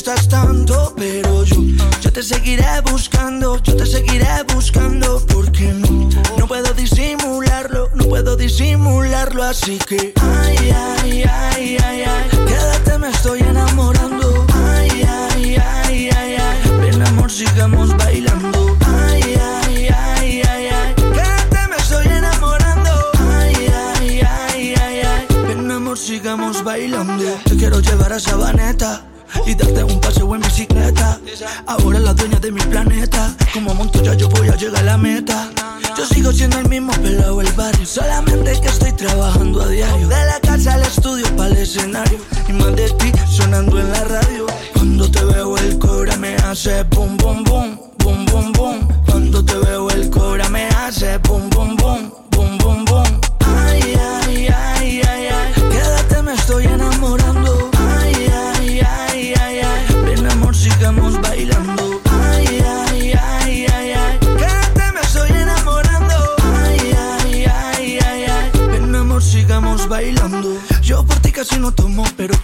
gustas 0.05 0.27
tanto, 0.27 0.93
pero 0.95 1.43
yo, 1.45 1.63
yo 1.99 2.13
te 2.13 2.21
seguiré 2.21 2.63
buscando, 2.91 3.57
yo 3.63 3.75
te 3.75 3.87
seguiré 3.87 4.43
buscando, 4.53 5.19
porque 5.25 5.73
no, 5.73 6.09
no 6.37 6.47
puedo 6.47 6.71
disimularlo, 6.73 7.89
no 7.95 8.05
puedo 8.05 8.35
disimularlo, 8.35 9.43
así 9.43 9.79
que 9.79 10.13
ay, 10.21 10.57
ay, 10.69 11.23
ay, 11.23 11.77
ay, 11.83 12.03
ay, 12.03 12.29
quédate, 12.45 12.99
me 12.99 13.09
estoy 13.09 13.39
enamorando, 13.39 14.45
ay, 14.53 14.89
ay, 15.07 15.55
ay, 15.55 16.09
ay, 16.15 16.35
ay, 16.35 16.71
ven 16.81 17.01
amor, 17.01 17.31
sigamos 17.31 17.97
bailando, 17.97 18.77
ay, 18.85 19.23
ay, 19.23 19.87
ay, 19.87 20.41
ay, 20.47 20.67
ay, 20.67 20.95
quédate, 21.15 21.67
me 21.67 21.77
estoy 21.77 22.05
enamorando, 22.05 22.91
ay, 23.31 23.55
ay, 23.55 24.21
ay, 24.21 24.73
ay, 24.79 25.01
ay, 25.01 25.27
ven 25.47 25.71
amor, 25.71 25.97
sigamos 25.97 26.63
bailando, 26.63 27.23
te 27.45 27.55
quiero 27.57 27.79
llevar 27.79 28.13
a 28.13 28.19
Sabaneta. 28.19 29.14
Y 29.45 29.53
darte 29.53 29.84
un 29.84 29.99
paseo 29.99 30.34
en 30.36 30.41
bicicleta. 30.41 31.19
Ahora 31.67 31.99
la 31.99 32.13
dueña 32.13 32.39
de 32.39 32.51
mi 32.51 32.62
planeta. 32.62 33.36
Como 33.53 33.73
monto 33.73 34.01
ya 34.01 34.13
yo 34.15 34.27
voy 34.29 34.49
a 34.49 34.55
llegar 34.55 34.81
a 34.81 34.84
la 34.84 34.97
meta. 34.97 35.51
Yo 35.97 36.05
sigo 36.05 36.31
siendo 36.31 36.58
el 36.60 36.67
mismo 36.67 36.91
pelado 36.93 37.38
del 37.38 37.51
barrio. 37.53 37.86
Solamente 37.86 38.60
que 38.60 38.67
estoy 38.67 38.91
trabajando 38.93 39.62
a 39.62 39.67
diario. 39.67 40.08
De 40.08 40.25
la 40.25 40.39
casa 40.39 40.73
al 40.73 40.81
estudio 40.81 41.25
para 41.36 41.49
el 41.49 41.58
escenario. 41.58 42.19
Y 42.49 42.53
más 42.53 42.75
de 42.75 42.89
ti 42.91 43.12
sonando 43.29 43.79
en 43.79 43.91
la 43.91 44.03
radio. 44.03 44.45
Cuando 44.73 45.10
te 45.10 45.23
veo 45.23 45.58
el 45.58 45.77
cobra 45.77 46.17
me 46.17 46.36
hace 46.38 46.84
boom 46.84 47.15
boom 47.17 47.43
boom 47.43 47.79
Boom 47.99 48.25
boom 48.25 48.51
boom. 48.53 48.88
Cuando 49.05 49.43
te 49.43 49.55
veo 49.58 49.84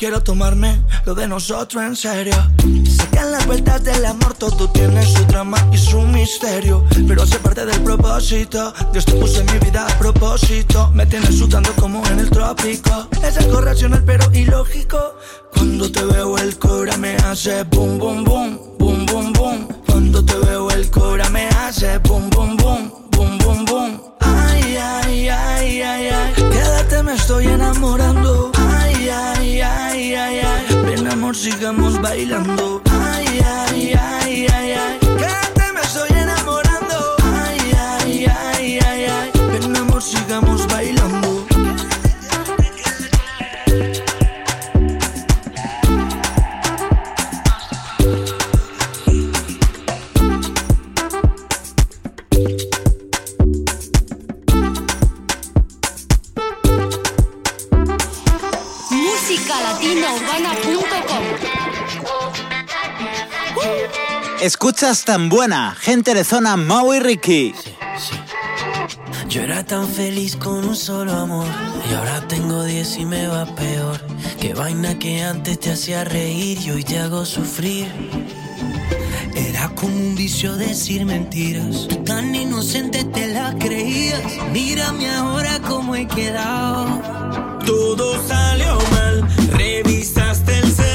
quiero 0.02 0.24
tomarme 0.24 0.82
lo 1.06 1.14
de 1.14 1.28
nosotros 1.28 1.84
en 1.84 1.96
serio. 1.96 2.34
Sé 2.90 3.08
que 3.12 3.20
en 3.20 3.32
las 3.32 3.46
vueltas 3.46 3.84
del 3.84 4.04
amor 4.04 4.34
todo 4.34 4.68
tiene 4.72 5.06
su 5.06 5.24
drama 5.26 5.60
y 5.72 5.78
su 5.78 6.02
misterio. 6.02 6.84
Pero 7.08 7.22
hace 7.22 7.38
parte 7.38 7.68
del 7.68 7.80
propósito. 7.82 8.74
Dios 8.92 9.06
te 9.06 9.12
puso 9.12 9.42
en 9.42 9.46
mi 9.54 9.60
vida 9.60 9.86
a 9.86 10.00
propósito. 10.00 10.90
Me 10.96 11.06
tienes 11.06 11.38
sudando 11.38 11.72
como 11.76 12.04
en 12.08 12.18
el 12.18 12.32
trópico. 12.32 13.10
Es 13.22 13.38
algo 13.38 13.62
racional 13.62 14.04
pero 14.04 14.26
ilógico. 14.34 15.20
Cuando 15.54 15.92
te 15.92 16.04
veo 16.04 16.36
el 16.40 16.58
cora 16.58 16.98
me 16.98 17.16
hace 17.18 17.62
boom, 17.66 18.00
boom, 18.00 18.24
boom, 18.24 18.60
boom, 18.80 19.06
boom, 19.06 19.34
boom. 19.34 19.68
Cuando 19.86 20.26
te 20.26 20.34
veo 20.34 20.72
el 20.72 20.90
cora 20.90 21.30
me 21.30 21.48
hace 21.50 22.00
boom, 22.00 22.28
boom, 22.32 22.58
boom. 22.58 22.61
sigamos 31.42 32.00
bailando. 32.00 32.84
Ay, 32.92 33.42
ay, 33.44 33.94
ay, 34.00 34.48
ay. 34.54 34.71
Escuchas 64.42 65.06
tan 65.06 65.30
buena, 65.30 65.78
gente 65.80 66.16
de 66.16 66.24
zona 66.24 66.58
Mau 66.58 66.96
y 66.96 67.00
Ricky. 67.00 67.54
Yo 69.30 69.44
era 69.44 69.64
tan 69.64 69.88
feliz 69.88 70.36
con 70.36 70.66
un 70.66 70.76
solo 70.76 71.14
amor 71.14 71.46
y 71.88 71.94
ahora 71.94 72.28
tengo 72.28 72.64
10 72.64 72.98
y 72.98 73.06
me 73.06 73.28
va 73.28 73.46
peor. 73.46 74.02
Que 74.40 74.56
vaina 74.56 74.98
que 74.98 75.22
antes 75.22 75.60
te 75.60 75.72
hacía 75.72 76.06
reír 76.06 76.58
y 76.60 76.72
hoy 76.72 76.84
te 76.84 76.98
hago 76.98 77.24
sufrir. 77.24 77.86
Era 79.36 79.70
como 79.76 79.96
un 79.96 80.16
vicio 80.16 80.56
decir 80.56 81.06
mentiras. 81.06 81.88
Tú 81.88 81.98
tan 82.04 82.34
inocente 82.34 83.04
te 83.04 83.28
la 83.28 83.56
creías. 83.60 84.24
Mírame 84.52 85.08
ahora 85.12 85.60
cómo 85.60 85.96
he 85.96 86.08
quedado. 86.08 87.00
Todo 87.64 88.28
salió 88.28 88.76
mal. 88.92 89.24
Revisaste 89.52 90.58
el 90.58 90.72
celular. 90.72 90.91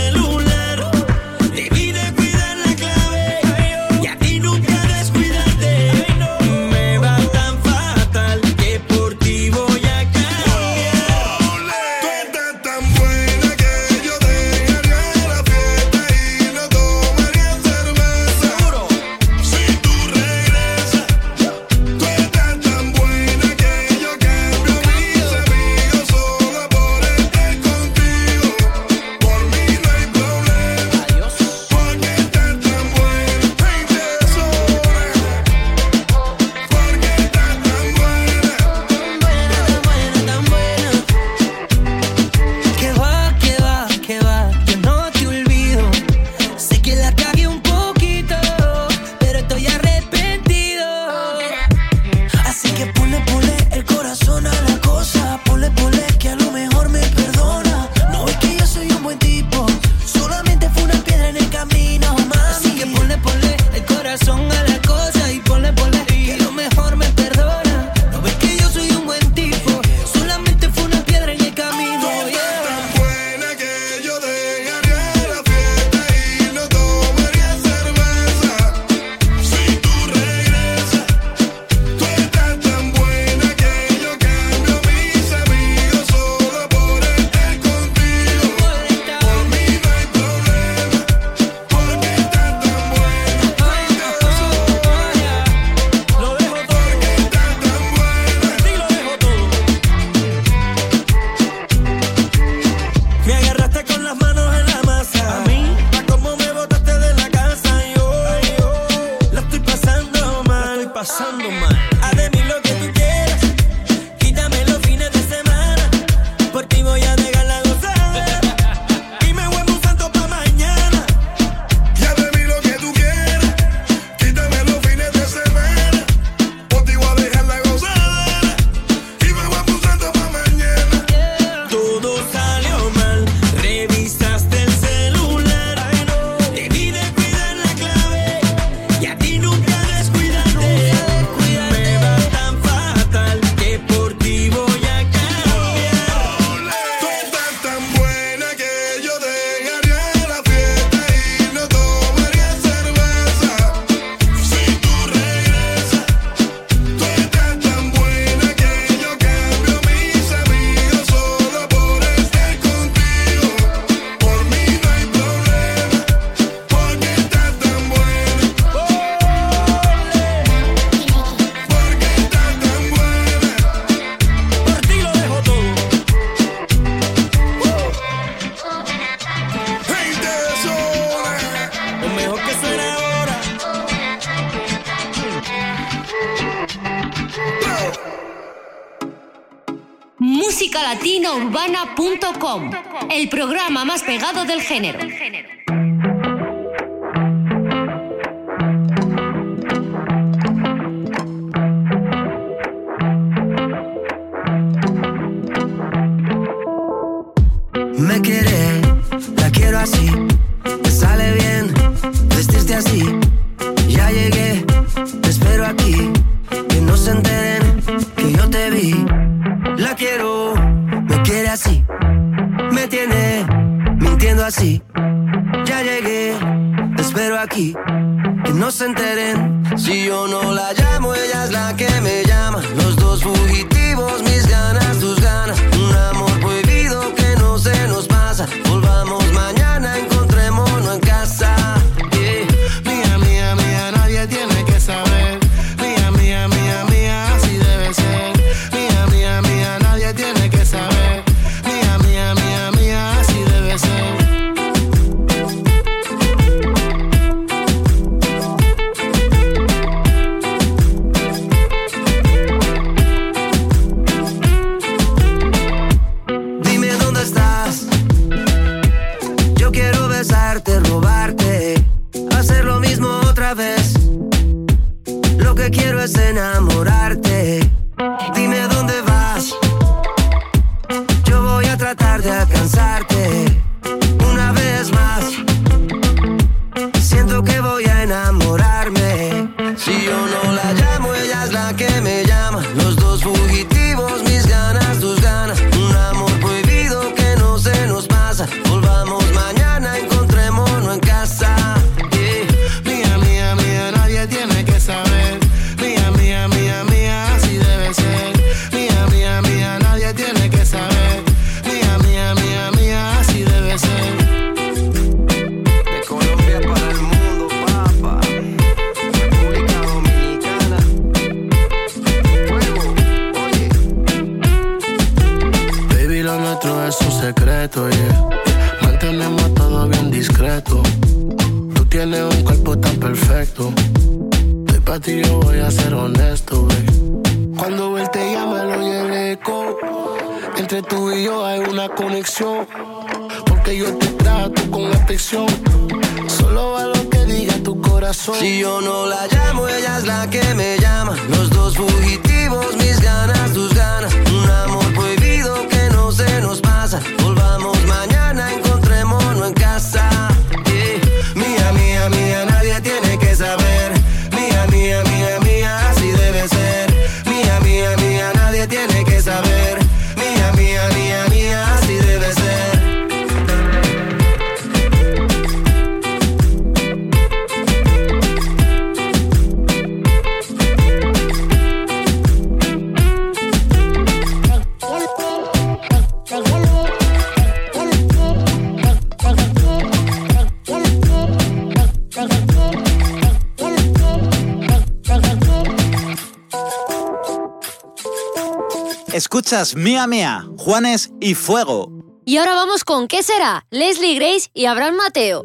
Mía 399.77 400.09
Mía, 400.09 400.45
Juanes 400.59 401.13
y 401.21 401.35
Fuego. 401.35 401.93
Y 402.25 402.39
ahora 402.39 402.57
vamos 402.57 402.83
con 402.83 403.07
¿Qué 403.07 403.23
será? 403.23 403.65
Leslie 403.71 404.17
Grace 404.17 404.51
y 404.53 404.65
Abraham 404.65 404.97
Mateo. 404.97 405.45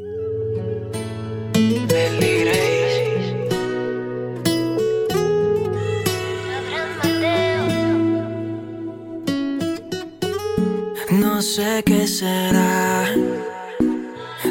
Leslie 1.54 2.46
Grace. 2.46 3.48
Abraham 6.58 6.90
Mateo. 6.98 7.64
No 11.12 11.44
sé 11.44 11.84
qué 11.86 12.08
será. 12.08 13.06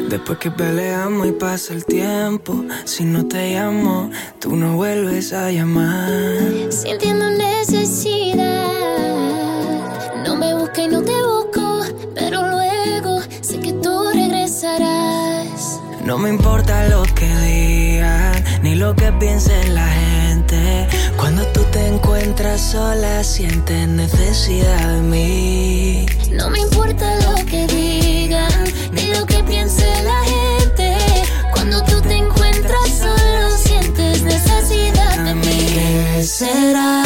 Después 0.07 0.39
que 0.39 0.49
peleamos 0.51 1.27
y 1.27 1.33
pasa 1.33 1.73
el 1.73 1.83
tiempo, 1.83 2.63
si 2.85 3.03
no 3.03 3.27
te 3.27 3.55
llamo, 3.55 4.11
tú 4.39 4.55
no 4.55 4.77
vuelves 4.77 5.33
a 5.33 5.51
llamar. 5.51 6.39
Sintiendo 6.69 7.29
necesidad 7.31 8.70
No 16.11 16.17
me 16.17 16.27
importa 16.27 16.89
lo 16.89 17.03
que 17.03 17.25
digan, 17.37 18.43
ni 18.63 18.75
lo 18.75 18.93
que 18.93 19.13
piense 19.13 19.69
la 19.69 19.87
gente. 19.87 20.85
Cuando 21.15 21.41
tú 21.53 21.63
te 21.71 21.87
encuentras 21.87 22.59
sola, 22.59 23.23
sientes 23.23 23.87
necesidad 23.87 24.89
de 24.89 25.01
mí. 25.03 26.05
No 26.33 26.49
me 26.49 26.59
importa 26.59 27.15
lo 27.21 27.35
que 27.45 27.65
digan, 27.65 28.51
ni 28.91 29.05
lo 29.13 29.25
que 29.25 29.41
piense 29.43 29.87
la 30.03 30.21
gente. 30.25 30.97
Cuando 31.53 31.81
tú 31.85 32.01
te 32.01 32.17
encuentras 32.17 32.89
solo, 32.89 33.49
sientes 33.63 34.23
necesidad 34.23 35.17
de 35.23 35.33
mí. 35.33 35.65
¿Qué 35.73 36.23
será? 36.23 37.03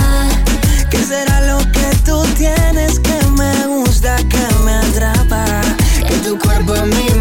¿Qué 0.89 0.97
será 0.97 1.41
lo 1.41 1.59
que 1.59 1.95
tú 2.03 2.23
tienes 2.39 2.99
que 3.01 3.27
me 3.37 3.67
gusta, 3.67 4.15
que 4.15 4.63
me 4.63 4.73
atrapa? 4.73 5.61
Que 6.07 6.15
tu 6.27 6.39
cuerpo 6.39 6.73
es 6.73 6.85
mi 6.85 7.14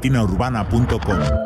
latinaurbaná.com 0.00 1.39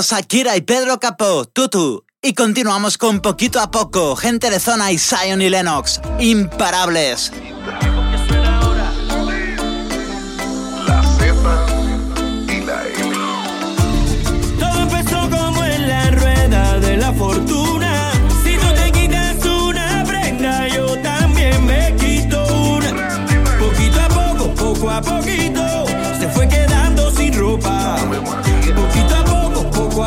Cantando 0.00 0.02
Shakira 0.02 0.56
y 0.56 0.62
Pedro 0.62 0.98
Capó, 0.98 1.44
Tutu. 1.44 2.04
Y 2.22 2.34
continuamos 2.34 2.96
con 2.96 3.20
poquito 3.20 3.60
a 3.60 3.70
poco, 3.70 4.16
gente 4.16 4.50
de 4.50 4.58
zona 4.58 4.92
y 4.92 4.98
Zion 4.98 5.42
y 5.42 5.50
Lennox, 5.50 6.00
imparables. 6.18 7.32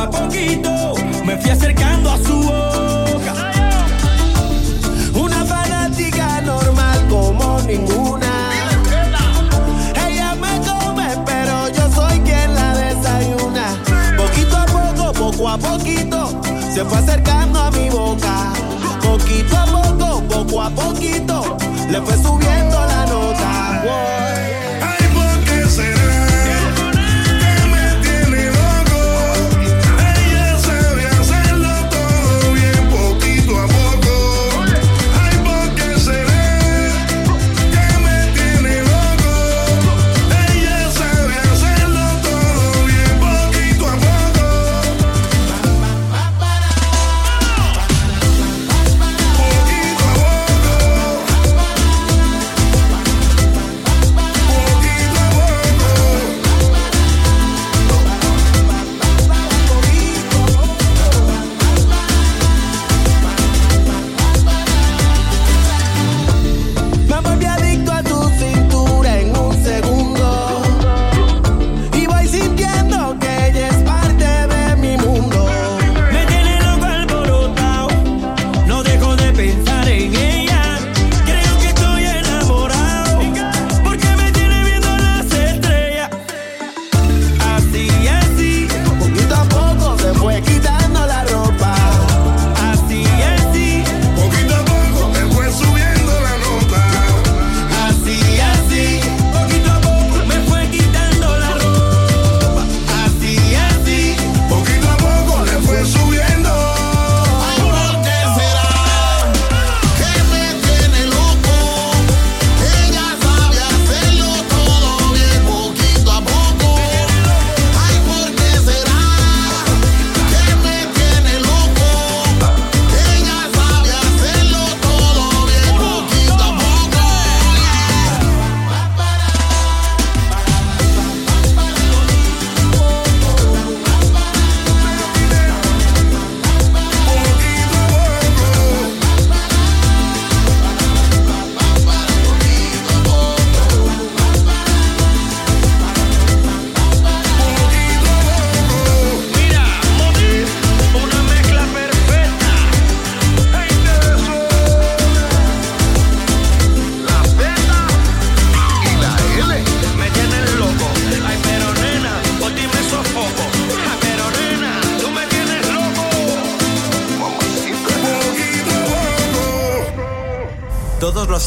a 0.03 0.09
poquito 0.09 0.95
me 1.23 1.37
fui 1.37 1.49
acercando 1.49 2.11
a 2.11 2.17
su 2.17 2.35
boca. 2.43 3.33
Una 5.13 5.45
fanática 5.45 6.41
normal 6.41 7.07
como 7.09 7.59
ninguna. 7.61 8.31
Ella 10.05 10.35
me 10.35 10.59
come, 10.67 11.07
pero 11.25 11.69
yo 11.69 11.89
soy 11.93 12.19
quien 12.19 12.53
la 12.53 12.75
desayuna. 12.75 13.65
Poquito 14.17 14.57
a 14.57 14.65
poco, 14.65 15.13
poco 15.13 15.49
a 15.49 15.57
poquito, 15.57 16.41
se 16.73 16.83
fue 16.83 16.97
acercando 16.97 17.59
a 17.59 17.71
mi 17.71 17.89
boca. 17.89 18.51
Poquito 19.01 19.57
a 19.57 19.65
poco, 19.65 20.21
poco 20.27 20.61
a 20.61 20.69
poquito, 20.69 21.57
le 21.89 22.01
fue 22.01 22.15
subiendo 22.17 22.77
la 22.85 23.05
nota. 23.05 24.32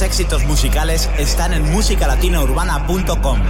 Éxitos 0.07 0.45
musicales 0.45 1.11
están 1.19 1.53
en 1.53 1.71
musicalatinourbana.com. 1.73 3.41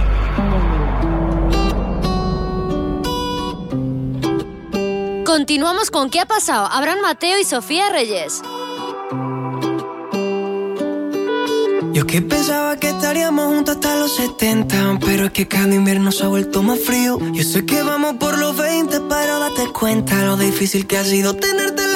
Continuamos 5.23 5.91
con 5.91 6.09
¿Qué 6.09 6.19
ha 6.19 6.25
pasado? 6.25 6.65
Abraham 6.65 7.01
Mateo 7.03 7.39
y 7.39 7.43
Sofía 7.43 7.89
Reyes. 7.91 8.41
Yo 11.93 12.07
que 12.07 12.21
pensaba 12.23 12.75
que 12.77 12.89
estaríamos 12.89 13.45
juntos 13.47 13.75
hasta 13.75 13.95
los 13.95 14.15
70 14.17 14.99
Pero 15.03 15.25
es 15.25 15.31
que 15.31 15.47
cada 15.47 15.73
invierno 15.73 16.11
se 16.11 16.25
ha 16.25 16.27
vuelto 16.27 16.61
más 16.61 16.79
frío 16.79 17.17
Yo 17.33 17.43
sé 17.43 17.65
que 17.65 17.81
vamos 17.81 18.17
por 18.19 18.37
los 18.37 18.55
20 18.55 18.99
Pero 19.09 19.39
date 19.39 19.71
cuenta 19.73 20.23
lo 20.23 20.37
difícil 20.37 20.85
que 20.85 20.99
ha 20.99 21.03
sido 21.03 21.35
tenerte 21.35 21.86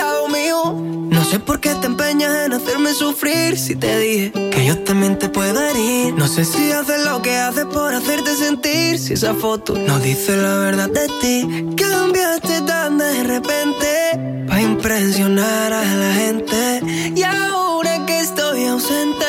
sé 1.31 1.39
por 1.39 1.61
qué 1.61 1.73
te 1.75 1.87
empeñas 1.87 2.45
en 2.45 2.51
hacerme 2.51 2.93
sufrir. 2.93 3.57
Si 3.57 3.77
te 3.77 3.99
dije 3.99 4.31
que 4.51 4.65
yo 4.65 4.77
también 4.79 5.17
te 5.17 5.29
puedo 5.29 5.61
herir. 5.61 6.13
No 6.13 6.27
sé 6.27 6.43
si 6.43 6.73
haces 6.73 7.05
lo 7.05 7.21
que 7.21 7.37
haces 7.37 7.65
por 7.65 7.93
hacerte 7.93 8.35
sentir. 8.35 8.99
Si 8.99 9.13
esa 9.13 9.33
foto 9.33 9.73
no 9.75 9.97
dice 9.99 10.35
la 10.35 10.55
verdad 10.57 10.89
de 10.89 11.07
ti. 11.21 11.47
Cambiaste 11.77 12.61
tan 12.61 12.97
de 12.97 13.23
repente 13.23 14.45
Pa' 14.47 14.61
impresionar 14.61 15.71
a 15.71 15.85
la 15.85 16.13
gente. 16.15 16.81
Y 17.15 17.23
ahora 17.23 18.05
que 18.05 18.19
estoy 18.19 18.65
ausente 18.65 19.25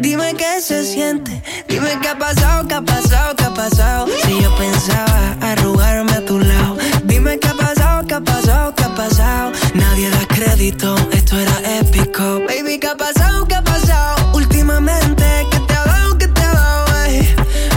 Dime 0.00 0.34
qué 0.34 0.60
se 0.60 0.84
siente. 0.84 1.42
Dime 1.66 1.98
qué 2.02 2.08
ha 2.08 2.18
pasado, 2.18 2.68
qué 2.68 2.74
ha 2.74 2.82
pasado, 2.82 3.34
qué 3.36 3.44
ha 3.44 3.54
pasado. 3.54 4.06
Si 4.24 4.42
yo 4.42 4.54
pensaba 4.56 5.36
arrugarme 5.40 6.12
a 6.12 6.24
tu 6.24 6.38
lado. 6.38 6.76
Dime 7.04 7.38
qué 7.38 7.48
ha 7.48 7.54
pasado, 7.54 8.06
qué 8.06 8.14
ha 8.14 8.20
pasado, 8.20 8.74
pasado 8.98 9.52
Nadie 9.74 10.10
da 10.10 10.26
crédito, 10.26 10.96
esto 11.12 11.38
era 11.38 11.56
épico. 11.78 12.42
Baby, 12.48 12.78
qué 12.80 12.88
ha 12.88 12.96
pasado, 12.96 13.46
qué 13.46 13.54
ha 13.54 13.62
pasado 13.62 14.32
Últimamente, 14.34 15.24
¿qué 15.50 15.58
te 15.68 15.74
ha 15.74 15.84
dado, 15.84 16.18
qué 16.18 16.26
te 16.26 16.42
ha 16.42 16.52
dado? 16.52 16.86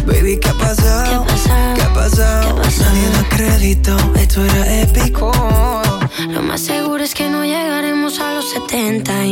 Baby, 0.08 0.40
¿qué 0.40 0.50
ha 0.50 0.54
pasado? 0.54 1.26
¿Qué 1.76 1.82
ha 1.84 1.94
pasado? 1.94 2.56
Nadie 2.58 3.10
da 3.16 3.24
crédito, 3.30 3.98
esto 4.16 4.44
era 4.44 4.82
épico. 4.82 5.32
Lo 6.28 6.42
más 6.42 6.62
seguro 6.62 7.01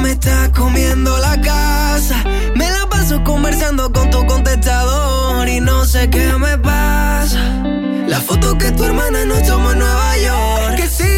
me 0.00 0.12
está 0.12 0.50
comiendo 0.52 1.16
la 1.18 1.40
casa. 1.40 2.22
Me 2.54 2.70
la 2.70 2.86
paso 2.88 3.22
conversando 3.24 3.92
con 3.92 4.10
tu 4.10 4.24
contestador 4.26 5.48
y 5.48 5.60
no 5.60 5.84
sé 5.84 6.10
qué 6.10 6.32
me 6.38 6.58
pasa. 6.58 7.62
La 8.06 8.20
foto 8.20 8.56
que 8.58 8.70
tu 8.72 8.84
hermana 8.84 9.24
nos 9.24 9.42
tomó 9.46 9.72
en 9.72 9.78
Nueva 9.78 10.18
York, 10.18 10.76
que 10.76 10.88
sigue 10.88 11.13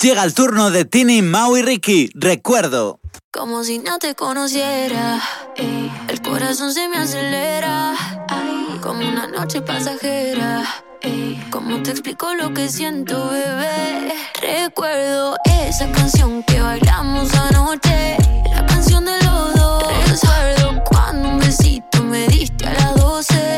Llega 0.00 0.24
el 0.24 0.34
turno 0.34 0.70
de 0.70 0.84
Tini, 0.84 1.22
Mau 1.22 1.56
y 1.56 1.62
Ricky. 1.62 2.10
Recuerdo. 2.14 3.00
Como 3.32 3.64
si 3.64 3.78
no 3.78 3.98
te 3.98 4.14
conociera. 4.14 5.20
ey. 5.56 5.90
El 6.08 6.20
corazón 6.20 6.72
se 6.72 6.86
me 6.88 6.98
acelera. 6.98 7.94
Ay, 8.28 8.78
como 8.82 9.00
una 9.08 9.26
noche 9.26 9.62
pasajera. 9.62 10.64
ey. 11.00 11.42
¿Cómo 11.50 11.82
te 11.82 11.92
explico 11.92 12.34
lo 12.34 12.52
que 12.52 12.68
siento, 12.68 13.30
bebé? 13.30 14.12
Recuerdo 14.40 15.36
esa 15.44 15.90
canción 15.92 16.42
que 16.42 16.60
bailamos 16.60 17.32
anoche. 17.34 18.16
La 18.52 18.66
canción 18.66 19.04
de 19.06 19.16
los 19.24 19.54
dos. 19.54 19.84
Recuerdo 20.10 20.84
cuando 20.84 21.28
un 21.30 21.38
besito 21.38 22.02
me 22.02 22.26
diste 22.28 22.66
a 22.66 22.74
las 22.74 22.96
12. 22.96 23.55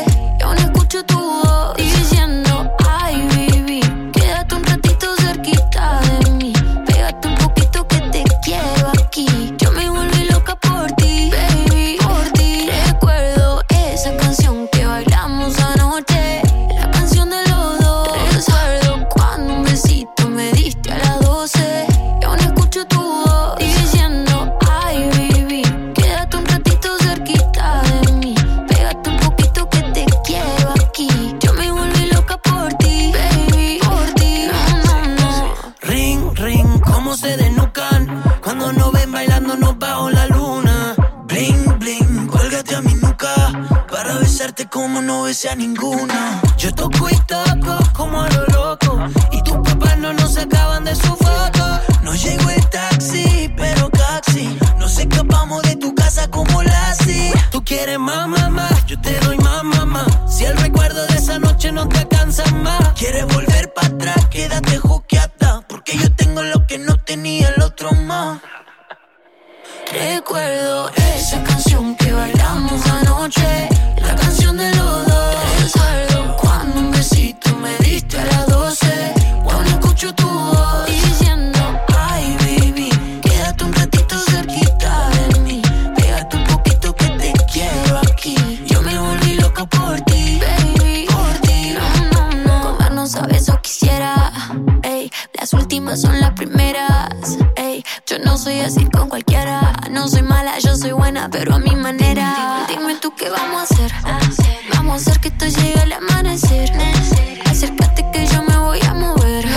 Besarte 44.39 44.69
como 44.69 45.01
no 45.01 45.23
besé 45.23 45.49
a 45.49 45.55
ninguna. 45.55 46.41
Yo 46.57 46.73
toco 46.73 47.09
y 47.09 47.15
toco 47.27 47.77
como 47.93 48.21
a 48.21 48.29
lo 48.29 48.45
loco 48.47 48.97
y 49.33 49.41
tus 49.41 49.57
papás 49.57 49.97
no 49.97 50.13
nos 50.13 50.35
sacaban 50.35 50.85
de 50.85 50.95
su 50.95 51.13
foto. 51.13 51.79
No 52.03 52.15
llegó 52.15 52.49
el 52.49 52.69
taxi, 52.69 53.53
pero 53.57 53.89
taxi. 53.89 54.57
Nos 54.77 54.97
escapamos 54.97 55.61
de 55.63 55.75
tu 55.75 55.93
casa 55.93 56.29
como 56.29 56.63
Lassie. 56.63 57.33
Tú 57.51 57.61
quieres 57.65 57.99
más, 57.99 58.29
mamá, 58.29 58.69
yo 58.87 58.97
te 59.01 59.19
doy 59.19 59.37
más, 59.39 59.61
mamá. 59.65 60.05
Si 60.29 60.45
el 60.45 60.55
recuerdo 60.57 61.05
de 61.07 61.15
esa 61.17 61.37
noche 61.37 61.73
no 61.73 61.89
te 61.89 62.07
cansa 62.07 62.45
más, 62.63 62.93
quieres 62.97 63.25
volver 63.25 63.73
para 63.73 63.87
atrás, 63.87 64.25
quédate 64.29 64.77
juqueata. 64.77 65.65
Porque 65.67 65.97
yo 65.97 66.15
tengo 66.15 66.43
lo 66.43 66.65
que 66.65 66.77
no 66.77 66.95
tenía 66.95 67.49
el 67.49 67.61
otro 67.61 67.91
más. 67.91 68.39
Recuerdo 69.91 70.89
esa 70.95 71.43
canción 71.43 71.95
que 71.95 72.13
bailamos 72.13 72.85
anoche, 72.85 73.67
son 95.95 96.19
las 96.19 96.31
primeras. 96.33 97.09
Ey, 97.55 97.83
yo 98.05 98.19
no 98.19 98.37
soy 98.37 98.59
así 98.59 98.85
con 98.85 99.09
cualquiera. 99.09 99.73
No 99.89 100.07
soy 100.07 100.21
mala, 100.21 100.59
yo 100.59 100.75
soy 100.75 100.91
buena, 100.91 101.29
pero 101.29 101.55
a 101.55 101.59
mi 101.59 101.75
manera. 101.75 102.65
Dime 102.67 102.95
tú 103.01 103.13
qué 103.15 103.29
vamos 103.29 103.59
a 103.59 103.63
hacer. 103.63 103.91
Vamos 104.73 104.93
a 104.93 104.95
hacer 104.97 105.19
que 105.21 105.29
esto 105.29 105.45
llegue 105.47 105.79
al 105.79 105.93
amanecer. 105.93 106.71
Acércate 107.45 108.05
que 108.11 108.27
yo 108.27 108.43
me 108.43 108.57
voy 108.57 108.79
a 108.87 108.93
mover. 108.93 109.47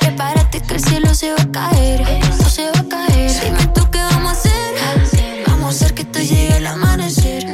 Prepárate 0.00 0.60
que 0.60 0.74
el 0.74 0.84
cielo 0.84 1.14
se 1.14 1.32
va 1.32 1.42
a 1.42 1.52
caer. 1.52 2.00
Esto 2.00 2.48
se 2.48 2.64
va 2.70 2.80
a 2.80 2.88
caer. 2.88 3.30
Dime 3.42 3.66
tú 3.74 3.88
qué 3.90 3.98
vamos 3.98 4.28
a 4.28 4.32
hacer. 4.32 5.44
Vamos 5.46 5.66
a 5.66 5.68
hacer 5.70 5.94
que 5.94 6.02
esto 6.02 6.18
llegue 6.18 6.54
al 6.54 6.66
amanecer. 6.66 7.46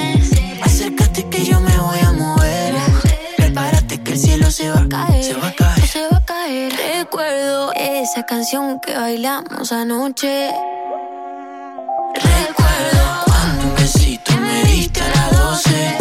Acércate 0.62 1.28
que 1.28 1.44
yo 1.44 1.60
me 1.60 1.76
voy 1.78 2.00
a 2.00 2.12
mover. 2.12 2.74
Prepárate 3.36 4.02
que 4.02 4.12
el 4.12 4.18
cielo 4.18 4.50
se 4.50 4.70
va 4.70 4.80
a 4.80 4.88
caer. 4.88 5.07
Esa 8.10 8.22
canción 8.24 8.80
que 8.80 8.94
bailamos 8.94 9.70
anoche. 9.70 10.50
Recuerdo 12.14 13.24
cuando 13.26 13.68
un 13.68 13.74
besito 13.74 14.32
me 14.38 14.64
diste 14.64 15.02
a 15.02 15.08
las 15.08 15.32
12. 15.32 15.97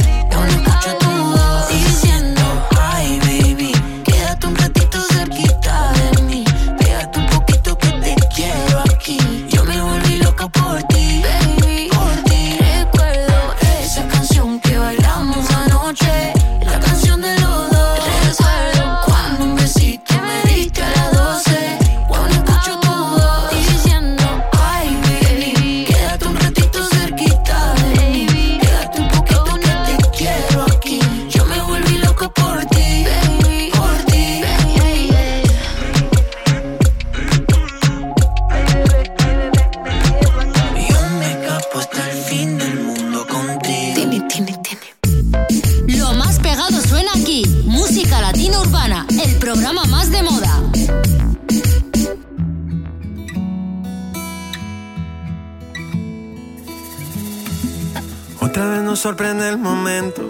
Sorprende 58.98 59.48
el 59.48 59.58
momento 59.58 60.24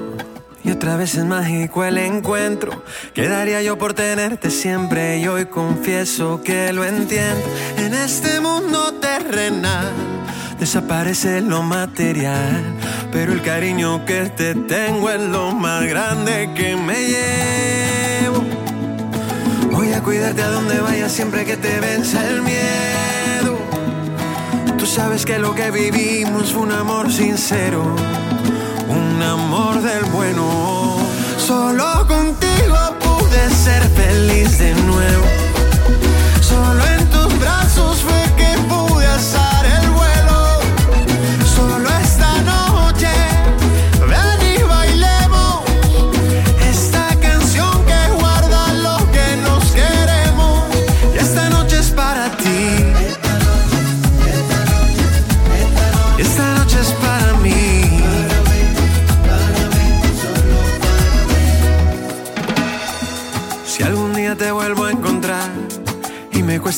y 0.64 0.72
otra 0.72 0.98
vez 0.98 1.16
es 1.16 1.24
mágico 1.24 1.86
el 1.86 1.98
encuentro. 1.98 2.84
Quedaría 3.14 3.62
yo 3.62 3.78
por 3.78 3.94
tenerte 3.94 4.52
siempre 4.52 5.20
y 5.20 5.28
hoy 5.28 5.46
confieso 5.46 6.42
que 6.44 6.74
lo 6.74 6.84
entiendo. 6.84 7.42
En 7.78 7.94
este 7.94 8.42
mundo 8.42 8.94
terrenal 8.96 9.94
desaparece 10.60 11.40
lo 11.42 11.64
material, 11.64 12.62
pero 13.12 13.32
el 13.32 13.42
cariño 13.42 14.06
que 14.06 14.30
te 14.30 14.56
tengo 14.56 15.10
es 15.10 15.22
lo 15.22 15.54
más 15.54 15.86
grande 15.86 16.52
que 16.54 16.76
me 16.76 17.08
llevo. 17.08 18.44
Voy 19.72 19.94
a 19.94 20.04
cuidarte 20.04 20.42
a 20.42 20.50
donde 20.50 20.80
vayas 20.82 21.14
siempre 21.14 21.46
que 21.46 21.56
te 21.56 21.80
venza 21.80 22.28
el 22.28 22.42
miedo. 22.42 23.58
Tú 24.78 24.86
sabes 24.86 25.26
que 25.26 25.40
lo 25.40 25.56
que 25.56 25.72
vivimos 25.72 26.52
fue 26.52 26.64
un 26.64 26.72
amor 26.72 27.12
sincero, 27.12 27.96
amor 29.28 29.82
del 29.82 30.06
bueno. 30.06 30.98
Solo 31.38 32.08
contigo 32.08 32.78
pude 33.00 33.50
ser 33.54 33.84
feliz 33.90 34.58
de 34.60 34.74
nuevo. 34.74 35.26
Solo 36.42 36.84
en 36.86 37.10
tus 37.10 37.40
brazos 37.40 37.98
fue 38.00 38.17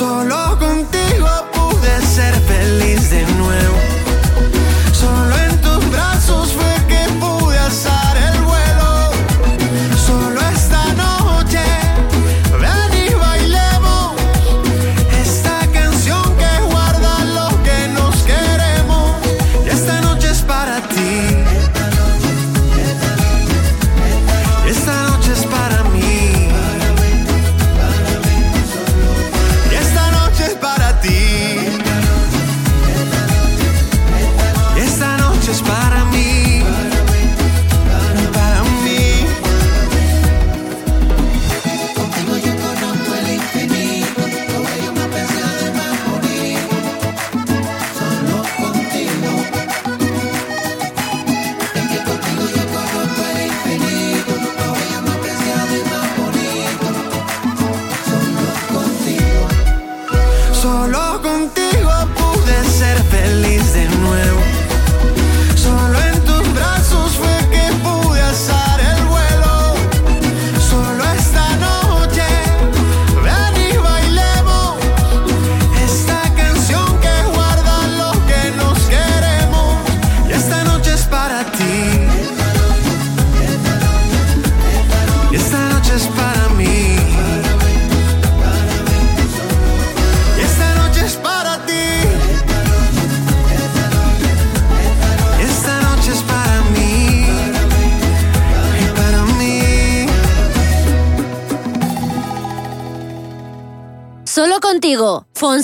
Solo 0.00 0.58
contigo 0.58 1.28
pude 1.52 2.00
ser 2.06 2.34
feliz 2.48 3.10
de 3.10 3.22
nuevo. 3.34 3.99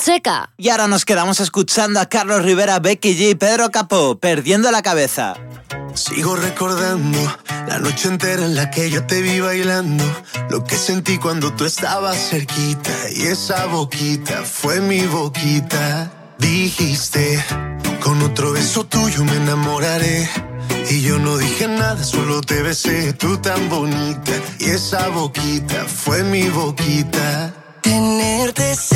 Fonseca. 0.07 0.51
Y 0.57 0.69
ahora 0.69 0.87
nos 0.87 1.05
quedamos 1.05 1.41
escuchando 1.41 1.99
a 1.99 2.07
Carlos 2.07 2.43
Rivera, 2.43 2.79
Becky 2.79 3.17
G 3.17 3.31
y 3.31 3.35
Pedro 3.35 3.71
Capó, 3.73 4.17
perdiendo 4.17 4.71
la 4.71 4.81
cabeza. 4.81 5.35
Sigo 5.95 6.37
recordando 6.37 7.19
la 7.67 7.81
noche 7.81 8.07
entera 8.09 8.45
en 8.45 8.55
la 8.55 8.71
que 8.71 8.89
yo 8.89 9.05
te 9.05 9.21
vi 9.21 9.41
bailando. 9.41 10.05
Lo 10.49 10.63
que 10.63 10.77
sentí 10.77 11.19
cuando 11.19 11.53
tú 11.55 11.65
estabas 11.65 12.17
cerquita. 12.31 12.93
Y 13.17 13.23
esa 13.23 13.67
boquita 13.67 14.45
fue 14.45 14.81
mi 14.81 15.05
boquita. 15.07 16.13
Dijiste, 16.39 17.45
con 18.01 18.23
otro 18.23 18.53
beso 18.53 18.87
tuyo 18.87 19.25
me 19.25 19.35
enamoraré. 19.35 20.31
Y 20.89 21.03
yo 21.03 21.19
no 21.19 21.37
dije 21.37 21.67
nada, 21.67 22.05
solo 22.05 22.43
te 22.43 22.63
besé, 22.63 23.13
tú 23.13 23.39
tan 23.39 23.69
bonita. 23.69 24.33
Y 24.61 24.71
esa 24.71 25.09
boquita 25.09 25.85
fue 25.85 26.23
mi 26.23 26.49
boquita. 26.49 27.53
Tenerte 27.83 28.77
cerca 28.77 28.96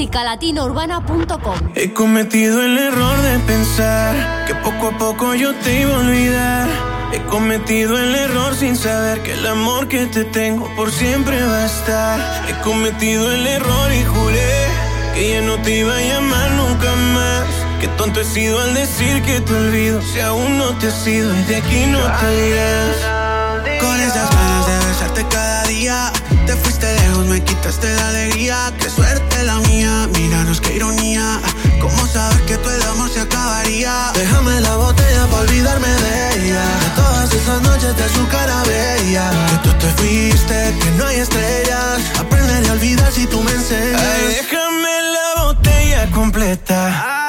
Musicalatinourbana.com 0.00 1.72
He 1.74 1.92
cometido 1.92 2.62
el 2.62 2.78
error 2.78 3.20
de 3.20 3.38
pensar 3.40 4.46
que 4.46 4.54
poco 4.54 4.88
a 4.88 4.96
poco 4.96 5.34
yo 5.34 5.54
te 5.56 5.82
iba 5.82 5.94
a 5.94 5.98
olvidar. 5.98 6.68
He 7.12 7.20
cometido 7.24 7.98
el 7.98 8.14
error 8.14 8.54
sin 8.54 8.76
saber 8.76 9.22
que 9.22 9.34
el 9.34 9.46
amor 9.46 9.88
que 9.88 10.06
te 10.06 10.24
tengo 10.24 10.74
por 10.74 10.90
siempre 10.90 11.42
va 11.42 11.64
a 11.64 11.66
estar. 11.66 12.18
He 12.48 12.58
cometido 12.62 13.30
el 13.30 13.46
error 13.46 13.92
y 13.92 14.02
juré 14.04 14.68
que 15.14 15.32
ya 15.34 15.42
no 15.42 15.60
te 15.60 15.80
iba 15.80 15.94
a 15.94 16.00
llamar 16.00 16.50
nunca 16.52 16.90
más. 17.12 17.44
Qué 17.78 17.88
tonto 17.98 18.22
he 18.22 18.24
sido 18.24 18.58
al 18.58 18.72
decir 18.72 19.20
que 19.22 19.42
te 19.42 19.52
olvido 19.52 20.00
si 20.00 20.20
aún 20.20 20.56
no 20.56 20.78
te 20.78 20.86
has 20.86 21.06
ido 21.06 21.30
y 21.36 21.42
de 21.42 21.56
aquí 21.56 21.84
no 21.84 21.98
te 21.98 22.48
irás. 22.48 22.96
Con 23.82 24.00
esas 24.00 24.30
ganas 24.30 24.66
de 24.66 24.86
besarte 24.88 25.26
cada 25.28 25.64
día. 25.64 26.10
Te 26.46 26.56
fuiste 26.56 26.90
lejos, 27.00 27.26
me 27.26 27.44
quitaste 27.44 27.94
la 27.94 28.08
alegría. 28.08 28.72
Qué 28.78 28.88
suerte 28.88 29.19
la 29.42 29.58
mía, 29.60 30.08
míranos 30.14 30.60
qué 30.60 30.76
ironía. 30.76 31.40
¿Cómo 31.80 32.06
saber 32.06 32.44
que 32.46 32.56
todo 32.58 32.74
el 32.74 32.82
amor 32.82 33.10
se 33.10 33.20
acabaría? 33.20 34.12
Déjame 34.14 34.60
la 34.60 34.76
botella 34.76 35.26
para 35.26 35.42
olvidarme 35.42 35.88
de 35.88 36.46
ella. 36.46 36.64
De 36.84 36.90
todas 36.96 37.32
esas 37.32 37.62
noches 37.62 37.96
de 37.96 38.08
su 38.08 38.26
cara 38.28 38.62
bella. 38.64 39.30
Que 39.50 39.68
tú 39.68 39.78
te 39.78 39.88
fuiste, 39.98 40.74
que 40.80 40.90
no 40.96 41.06
hay 41.06 41.16
estrellas. 41.16 42.00
Aprenderé 42.18 42.68
a 42.68 42.72
olvidar 42.72 43.12
si 43.12 43.26
tú 43.26 43.40
me 43.42 43.52
enseñas. 43.52 44.00
Ay, 44.00 44.36
déjame 44.40 45.02
la 45.12 45.42
botella 45.44 46.10
completa. 46.10 47.19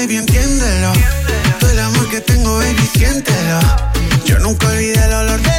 Baby, 0.00 0.16
entiéndelo. 0.16 0.92
Todo 1.58 1.70
el 1.70 1.78
amor 1.78 2.08
que 2.08 2.20
tengo, 2.20 2.56
baby, 2.56 2.88
siéntelo. 2.94 3.60
Yo 4.24 4.38
nunca 4.38 4.68
olvidé 4.68 5.04
el 5.04 5.12
olor 5.12 5.49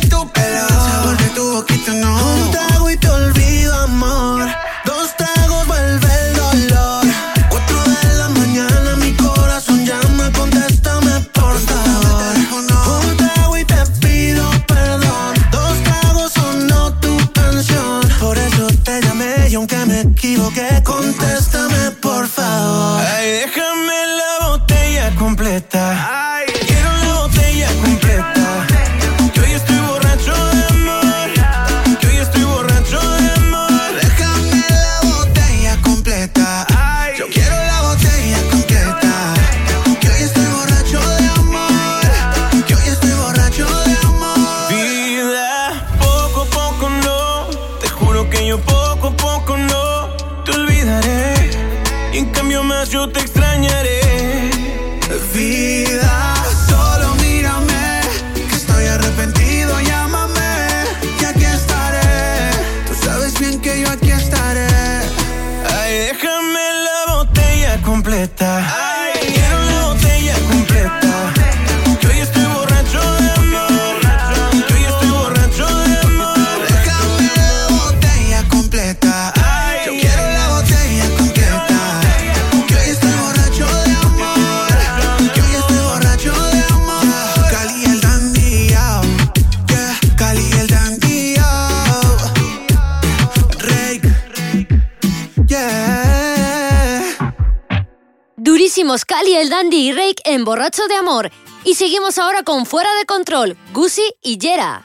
De 100.61 100.95
Amor. 100.95 101.31
Y 101.63 101.73
seguimos 101.73 102.19
ahora 102.19 102.43
con 102.43 102.67
Fuera 102.67 102.89
de 102.99 103.05
Control, 103.07 103.57
Gucci 103.73 104.03
y 104.21 104.37
Yera. 104.37 104.83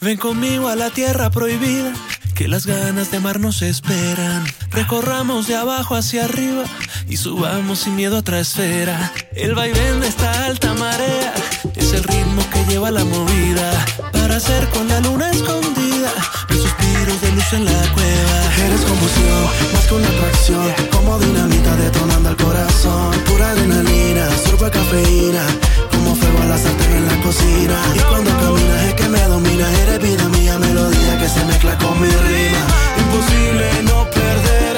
Ven 0.00 0.16
conmigo 0.16 0.66
a 0.68 0.74
la 0.74 0.90
tierra 0.90 1.30
prohibida, 1.30 1.92
que 2.34 2.48
las 2.48 2.66
ganas 2.66 3.12
de 3.12 3.18
amar 3.18 3.38
nos 3.38 3.62
esperan. 3.62 4.44
Recorramos 4.72 5.46
de 5.46 5.54
abajo 5.54 5.94
hacia 5.94 6.24
arriba 6.24 6.64
y 7.08 7.16
subamos 7.16 7.78
sin 7.80 7.94
miedo 7.94 8.16
a 8.16 8.18
otra 8.18 8.40
esfera. 8.40 9.12
El 9.36 9.54
vaivén 9.54 10.00
de 10.00 10.08
esta 10.08 10.46
alta 10.46 10.74
marea 10.74 11.32
es 11.76 11.92
el 11.92 12.02
ritmo 12.02 12.42
que 12.50 12.64
lleva 12.64 12.90
la 12.90 13.04
movida 13.04 13.70
para 14.12 14.36
hacer 14.36 14.68
con 14.70 14.88
la 14.88 14.98
luna 14.98 15.30
escondida 15.30 15.79
vida. 16.00 16.12
Mis 16.48 16.62
suspiros 16.62 17.20
de 17.20 17.32
luz 17.32 17.52
en 17.52 17.64
la 17.64 17.92
cueva. 17.92 18.36
Eres 18.66 18.80
confusión, 18.82 19.44
más 19.72 19.86
que 19.86 19.94
una 19.94 20.08
atracción. 20.08 20.74
Como 20.90 21.18
dinamita 21.18 21.76
detonando 21.76 22.30
el 22.30 22.36
corazón. 22.36 23.10
Pura 23.26 23.50
adrenalina, 23.50 24.28
sorbo 24.44 24.64
de 24.64 24.70
cafeína. 24.70 25.44
Como 25.90 26.14
fuego 26.14 26.38
a 26.42 26.46
la 26.46 26.58
sartén 26.58 26.92
en 26.92 27.06
la 27.06 27.16
cocina. 27.22 27.76
Y 27.94 28.00
cuando 28.10 28.30
caminas 28.30 28.82
es 28.88 28.94
que 28.94 29.08
me 29.08 29.22
dominas. 29.24 29.72
Eres 29.80 29.98
vida 30.00 30.28
mía, 30.28 30.58
melodía 30.58 31.18
que 31.18 31.28
se 31.28 31.44
mezcla 31.44 31.76
con 31.78 32.00
mi 32.00 32.08
rima. 32.08 32.62
Imposible 33.02 33.66
no 33.84 34.08
perder 34.10 34.69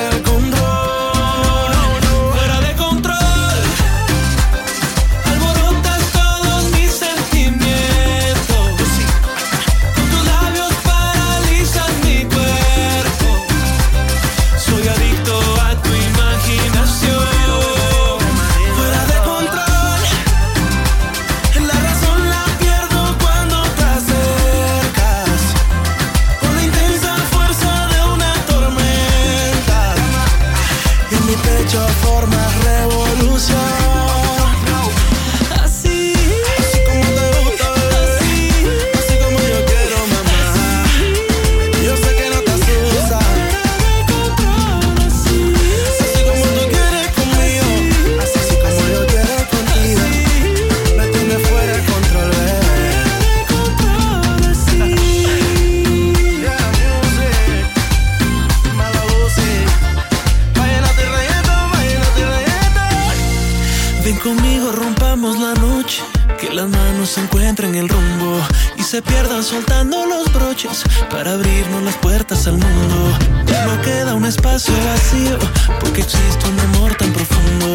se 68.93 69.01
pierdan 69.01 69.43
soltando 69.43 70.05
los 70.05 70.30
broches 70.34 70.82
para 71.11 71.32
abrirnos 71.32 71.82
las 71.82 71.97
puertas 71.97 72.47
al 72.47 72.59
mundo. 72.59 73.18
No 73.66 73.80
queda 73.80 74.14
un 74.14 74.26
espacio 74.26 74.74
vacío 74.84 75.38
porque 75.80 76.03
existe 76.03 76.47
un 76.47 76.61
amor 76.61 76.95
tan 76.97 77.11
profundo 77.11 77.68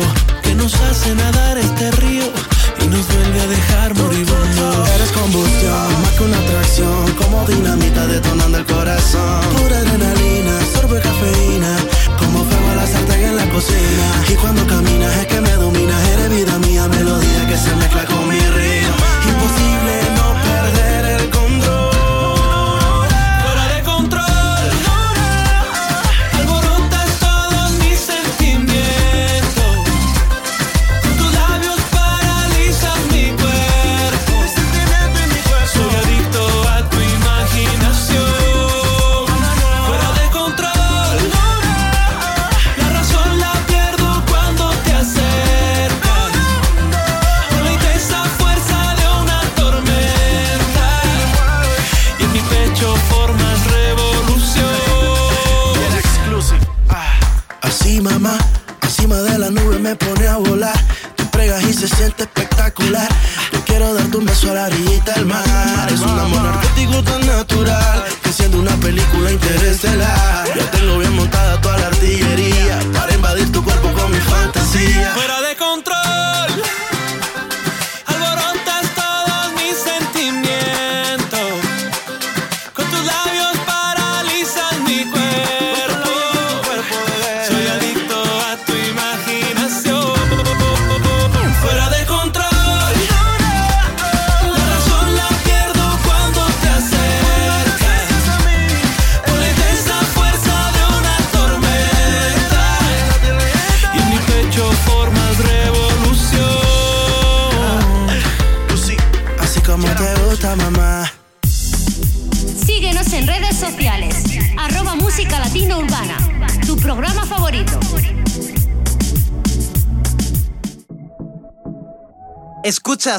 que 0.43 0.53
nos 0.53 0.75
hace 0.75 1.15
nadar 1.15 1.57
este 1.57 1.89
río 1.89 2.25
y 2.83 2.87
nos 2.89 3.07
vuelve 3.07 3.41
a 3.41 3.47
dejar 3.47 3.95
moribundo. 3.95 4.85
Eres 4.93 5.11
combustión, 5.11 6.01
más 6.03 6.11
que 6.11 6.23
una 6.23 6.37
atracción, 6.37 7.11
como 7.13 7.47
dinamita 7.47 8.05
detonando 8.05 8.59
el 8.59 8.65
corazón. 8.67 9.41
Pura 9.57 9.75
adrenalina, 9.75 10.53
sorbe 10.75 10.99
café 11.01 11.26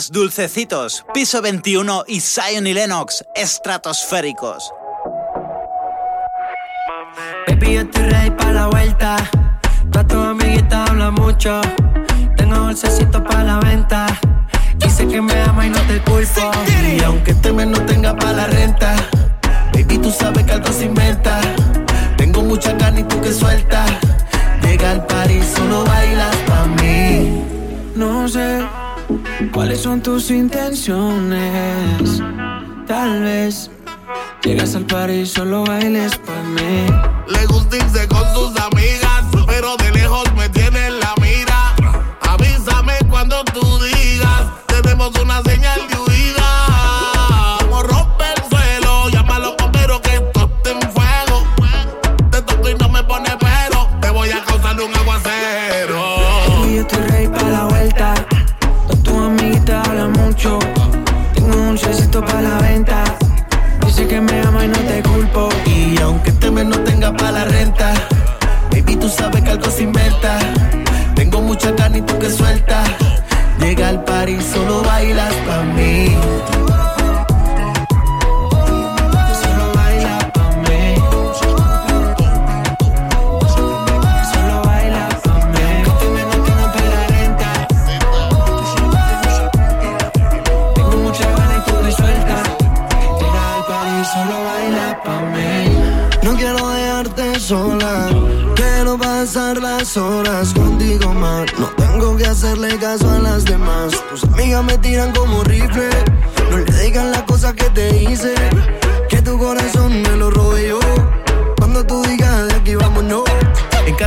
Dulcecitos, 0.07 1.05
Piso 1.13 1.43
21 1.43 2.05
y 2.07 2.21
Zion 2.21 2.69
y 2.69 2.73
Lennox, 2.73 3.25
estratosféricos. 3.35 4.71
Baby, 7.49 7.75
yo 7.75 7.81
estoy 7.81 8.03
ready 8.05 8.31
para 8.31 8.53
la 8.53 8.67
vuelta. 8.69 9.17
Pa' 9.91 10.07
tu 10.07 10.17
amiguita 10.21 10.85
habla 10.85 11.11
mucho. 11.11 11.61
Tengo 12.37 12.55
dulcecitos 12.59 13.21
para 13.23 13.43
la 13.43 13.59
venta. 13.59 14.07
Dice 14.77 15.09
que 15.09 15.21
me 15.21 15.35
ama 15.43 15.67
y 15.67 15.71
no 15.71 15.81
te 15.81 16.01
culpo. 16.03 16.53
Y 16.97 17.03
aunque 17.03 17.33
este 17.33 17.53
mes 17.53 17.67
no 17.67 17.85
tenga 17.85 18.15
para 18.15 18.33
la 18.33 18.47
renta, 18.47 18.95
baby, 19.73 19.99
tú 19.99 20.13
sabes 20.13 20.45
que 20.45 20.53
algo 20.53 20.73
se 20.73 20.85
inventa. 20.85 21.41
Tengo 22.17 22.43
mucha 22.43 22.77
carne 22.79 23.01
y 23.01 23.05
tú 23.05 23.21
que 23.21 23.33
sueltas. 23.33 23.91
Llega 24.63 24.93
al 24.93 25.05
París, 25.07 25.45
solo 25.57 25.85
bailas 25.85 26.37
pa' 26.47 26.67
mí. 26.67 27.43
No 27.97 28.29
sé 28.29 28.78
cuáles 29.59 29.81
son 29.81 30.01
tus 30.01 30.31
intenciones. 30.31 31.43
Tal 32.87 33.23
vez 33.25 33.69
llegas 34.45 34.77
al 34.77 34.87
party 34.87 35.15
y 35.15 35.27
solo 35.27 35.65
bailes 35.65 36.17
pa' 36.17 36.43
mí. 36.45 37.08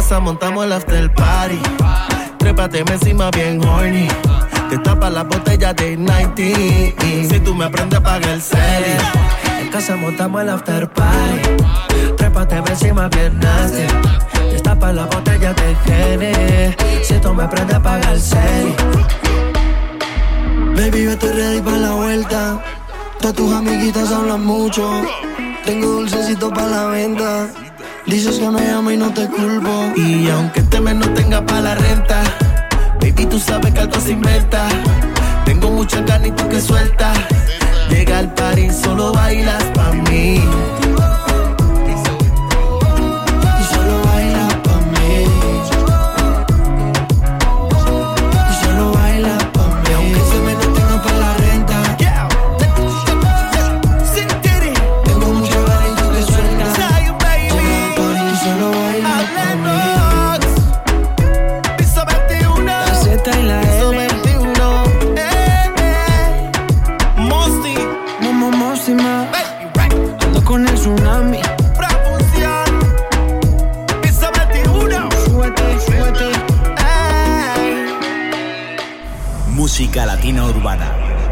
Casa 0.01 0.19
montamos 0.19 0.65
el 0.65 0.73
after 0.73 1.13
party. 1.13 1.59
Trépate 2.39 2.79
encima 2.79 3.29
bien 3.29 3.63
horny. 3.63 4.07
Te 4.67 4.77
tapa 4.79 5.11
la 5.11 5.23
botella 5.23 5.73
de 5.73 5.95
90. 5.95 7.29
Si 7.29 7.39
tú 7.45 7.53
me 7.53 7.65
aprendes 7.65 7.99
a 7.99 8.03
pagar 8.03 8.29
el 8.29 8.41
celi. 8.41 8.95
En 9.59 9.69
casa 9.69 9.95
montamos 9.97 10.41
el 10.41 10.49
after 10.49 10.89
party. 10.89 12.15
Trépate 12.17 12.55
encima 12.55 13.09
bien 13.09 13.39
nasty. 13.39 13.85
Destapa 14.51 14.91
la 14.91 15.05
botella 15.05 15.53
de 15.53 15.75
Gene. 15.85 16.75
Si 17.03 17.13
tú 17.19 17.35
me 17.35 17.43
aprendes 17.43 17.75
a 17.75 17.83
pagar 17.83 18.13
el 18.13 18.21
cel. 18.21 18.73
Baby, 20.75 21.03
yo 21.03 21.11
estoy 21.11 21.29
ready 21.29 21.61
para 21.61 21.77
la 21.77 21.91
vuelta. 21.91 22.63
Todas 23.19 23.35
tus 23.35 23.53
amiguitas 23.53 24.11
hablan 24.11 24.43
mucho. 24.43 24.89
Tengo 25.63 25.87
dulcecito 25.87 26.49
para 26.49 26.67
la 26.67 26.85
venta. 26.87 27.49
Dices 28.05 28.39
que 28.39 28.49
me 28.49 28.69
amo 28.71 28.91
y 28.91 28.97
no 28.97 29.13
te 29.13 29.27
culpo. 29.27 29.91
Y 29.95 30.29
aunque 30.29 30.59
este 30.61 30.81
mes 30.81 30.95
no 30.95 31.07
tenga 31.13 31.45
para 31.45 31.61
la 31.61 31.75
renta, 31.75 32.23
baby, 32.99 33.25
tú 33.25 33.39
sabes 33.39 33.73
que 33.73 33.79
algo 33.79 33.99
se 33.99 34.11
inventa. 34.11 34.67
Tengo 35.45 35.69
mucha 35.69 36.03
carne 36.05 36.29
y 36.29 36.31
tú 36.31 36.47
que 36.49 36.59
suelta. 36.59 37.13
Llega 37.89 38.19
al 38.19 38.33
París, 38.33 38.75
solo 38.83 39.11
bailas 39.13 39.63
pa' 39.73 39.91
mí. 40.09 40.41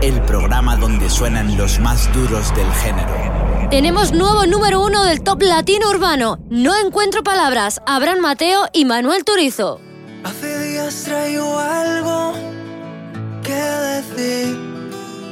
El 0.01 0.19
programa 0.21 0.75
donde 0.75 1.07
suenan 1.07 1.55
los 1.55 1.79
más 1.79 2.11
duros 2.13 2.51
del 2.55 2.71
género. 2.73 3.69
Tenemos 3.69 4.11
nuevo 4.11 4.47
número 4.47 4.81
uno 4.81 5.03
del 5.03 5.21
top 5.21 5.43
latino 5.43 5.87
urbano. 5.91 6.39
No 6.49 6.75
encuentro 6.75 7.21
palabras. 7.21 7.79
Abraham 7.85 8.21
Mateo 8.21 8.61
y 8.73 8.85
Manuel 8.85 9.23
Turizo. 9.25 9.81
Hace 10.23 10.69
días 10.69 11.03
traigo 11.03 11.59
algo 11.59 12.33
que 13.43 13.53
decir. 13.53 14.57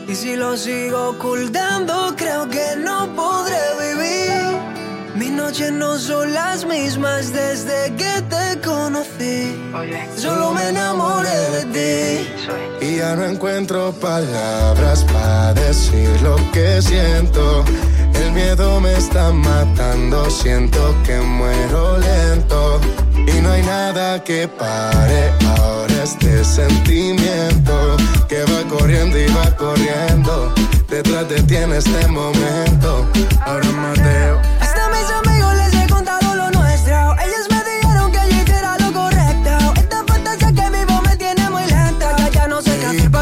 Y 0.07 0.13
si 0.13 0.35
lo 0.35 0.55
sigo 0.55 1.09
ocultando, 1.09 2.13
creo 2.15 2.47
que 2.49 2.75
no 2.77 3.07
podré 3.15 3.57
vivir. 3.79 3.96
Noches 5.37 5.71
no 5.71 5.99
son 5.99 6.33
las 6.33 6.65
mismas 6.65 7.31
desde 7.31 7.93
que 7.95 8.23
te 8.23 8.59
conocí. 8.67 9.55
Solo 10.15 10.51
me 10.51 10.69
enamoré 10.69 11.39
de 11.51 11.63
ti. 11.75 12.85
Y 12.85 12.97
ya 12.97 13.15
no 13.15 13.23
encuentro 13.23 13.91
palabras 13.93 15.03
para 15.03 15.53
decir 15.53 16.09
lo 16.23 16.37
que 16.51 16.81
siento. 16.81 17.63
El 18.15 18.31
miedo 18.31 18.81
me 18.81 18.93
está 18.95 19.31
matando, 19.31 20.27
siento 20.31 20.95
que 21.05 21.19
muero 21.19 21.99
lento. 21.99 22.81
Y 23.15 23.39
no 23.39 23.51
hay 23.51 23.61
nada 23.61 24.23
que 24.23 24.47
pare 24.47 25.31
ahora 25.55 26.03
este 26.03 26.43
sentimiento 26.43 27.95
que 28.27 28.41
va 28.41 28.67
corriendo 28.67 29.19
y 29.19 29.27
va 29.27 29.55
corriendo. 29.55 30.51
Detrás 30.89 31.29
de 31.29 31.43
ti 31.43 31.57
en 31.57 31.73
este 31.73 32.07
momento. 32.07 33.05
Ahora 33.45 33.71
Mateo. 33.71 34.56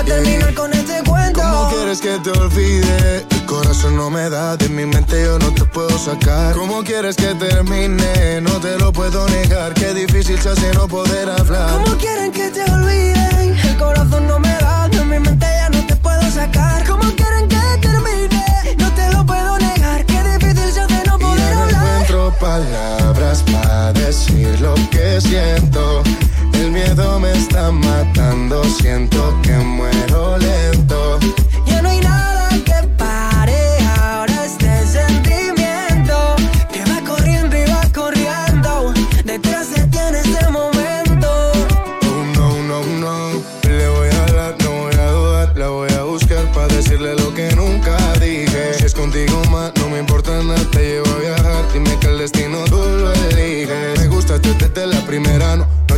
Terminar 0.05 0.53
con 0.53 0.71
este 0.73 1.03
cuento. 1.03 1.41
¿Cómo 1.41 1.69
quieres 1.69 1.99
que 2.01 2.17
te 2.19 2.31
olvide? 2.31 3.25
El 3.29 3.45
corazón 3.45 3.95
no 3.95 4.09
me 4.09 4.29
da, 4.29 4.55
de 4.57 4.69
mi 4.69 4.85
mente 4.85 5.23
yo 5.23 5.37
no 5.39 5.51
te 5.53 5.65
puedo 5.65 5.97
sacar. 5.97 6.53
¿Cómo 6.55 6.83
quieres 6.83 7.15
que 7.15 7.33
termine? 7.35 8.41
No 8.41 8.59
te 8.59 8.77
lo 8.79 8.91
puedo 8.91 9.27
negar. 9.29 9.73
Qué 9.73 9.93
difícil 9.93 10.39
se 10.39 10.49
hace 10.49 10.73
no 10.73 10.87
poder 10.87 11.29
hablar. 11.29 11.71
¿Cómo 11.71 11.97
quieren 11.97 12.31
que 12.31 12.49
te 12.49 12.63
olviden? 12.71 13.57
El 13.63 13.77
corazón 13.77 14.27
no 14.27 14.39
me 14.39 14.53
da, 14.59 14.87
de 14.89 15.03
mi 15.05 15.19
mente 15.19 15.45
ya 15.45 15.69
no 15.69 15.85
te 15.85 15.95
puedo 15.95 16.21
sacar. 16.31 16.85
¿Cómo 16.87 17.03
quieren 17.15 17.47
que 17.47 17.87
termine? 17.87 18.75
No 18.77 18.91
te 18.93 19.11
lo 19.11 19.25
puedo 19.25 19.57
negar. 19.57 20.05
Qué 20.05 20.21
difícil 20.37 20.71
se 20.71 20.81
hace 20.81 21.03
no 21.07 21.17
poder 21.19 21.53
No 21.55 21.63
hablar. 21.63 21.83
encuentro 22.01 22.33
palabras 22.39 23.43
para 23.43 23.93
decir 23.93 24.59
lo 24.61 24.75
que 24.91 25.19
siento. 25.21 26.03
El 26.65 26.71
miedo 26.71 27.19
me 27.19 27.31
está 27.31 27.69
matando, 27.69 28.63
siento 28.63 29.39
que 29.43 29.51
muero 29.51 30.35
lento. 30.39 31.19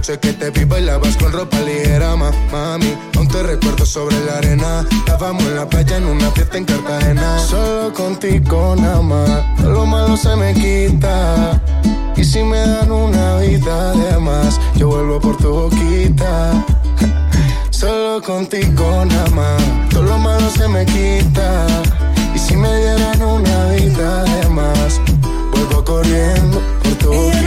Sé 0.07 0.17
que 0.21 0.31
te 0.31 0.51
vi 0.51 0.63
bailabas 0.63 1.17
con 1.17 1.33
ropa 1.33 1.59
ligera, 1.59 2.15
ma, 2.15 2.31
mami. 2.49 2.95
Aún 3.17 3.27
te 3.27 3.43
recuerdo 3.43 3.85
sobre 3.85 4.17
la 4.23 4.37
arena. 4.37 4.85
Estábamos 4.89 5.43
en 5.43 5.55
la 5.57 5.67
playa 5.67 5.97
en 5.97 6.05
una 6.05 6.31
fiesta 6.31 6.57
en 6.57 6.63
Cartagena. 6.63 7.37
Solo 7.39 7.93
contigo 7.93 8.73
nada 8.77 9.01
más, 9.01 9.61
lo 9.61 9.85
malo 9.85 10.15
se 10.15 10.33
me 10.37 10.53
quita. 10.53 11.61
Y 12.15 12.23
si 12.23 12.41
me 12.41 12.57
dan 12.57 12.89
una 12.89 13.39
vida 13.39 13.91
de 13.95 14.17
más, 14.17 14.61
yo 14.77 14.87
vuelvo 14.87 15.19
por 15.19 15.35
tu 15.35 15.49
boquita. 15.49 16.65
Solo 17.69 18.21
contigo 18.21 19.03
nada 19.03 19.29
más, 19.31 19.61
todo 19.89 20.03
lo 20.03 20.17
malo 20.19 20.49
se 20.51 20.69
me 20.69 20.85
quita. 20.85 21.67
Y 22.33 22.39
si 22.39 22.55
me 22.55 22.73
dieran 22.77 23.21
una 23.21 23.71
vida 23.71 24.23
de 24.23 24.47
más, 24.51 25.01
vuelvo 25.51 25.83
corriendo 25.83 26.61
por 26.81 26.95
tu 26.95 27.07
boquita. 27.11 27.46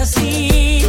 así. 0.00 0.82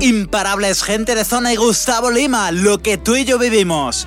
Imparables 0.00 0.84
gente 0.84 1.14
de 1.16 1.24
zona 1.24 1.52
y 1.52 1.56
Gustavo 1.56 2.10
Lima, 2.10 2.52
lo 2.52 2.78
que 2.78 2.98
tú 2.98 3.16
y 3.16 3.24
yo 3.24 3.38
vivimos. 3.38 4.06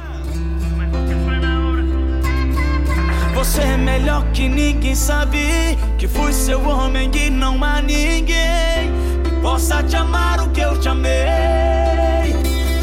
Você 3.35 3.61
é 3.61 3.77
melhor 3.77 4.23
que 4.31 4.47
ninguém 4.47 4.95
sabe 4.95 5.77
que 5.97 6.07
fui 6.07 6.31
seu 6.31 6.61
homem 6.65 7.11
e 7.13 7.29
não 7.29 7.61
há 7.63 7.81
ninguém 7.81 8.91
que 9.23 9.31
possa 9.41 9.83
te 9.83 9.97
amar 9.97 10.39
o 10.39 10.49
que 10.51 10.61
eu 10.61 10.79
te 10.79 10.87
amei. 10.87 12.35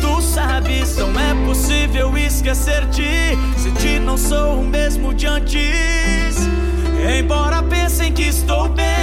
Tu 0.02 0.20
sabes, 0.20 0.96
não 0.96 1.08
é 1.18 1.46
possível 1.46 2.16
esquecer-te, 2.18 3.38
se 3.56 3.70
te 3.78 3.98
não 3.98 4.18
sou 4.18 4.60
o 4.60 4.64
mesmo 4.64 5.14
de 5.14 5.26
antes. 5.26 6.36
Embora 7.18 7.62
pensem 7.62 8.12
que 8.12 8.24
estou 8.24 8.68
bem. 8.68 8.97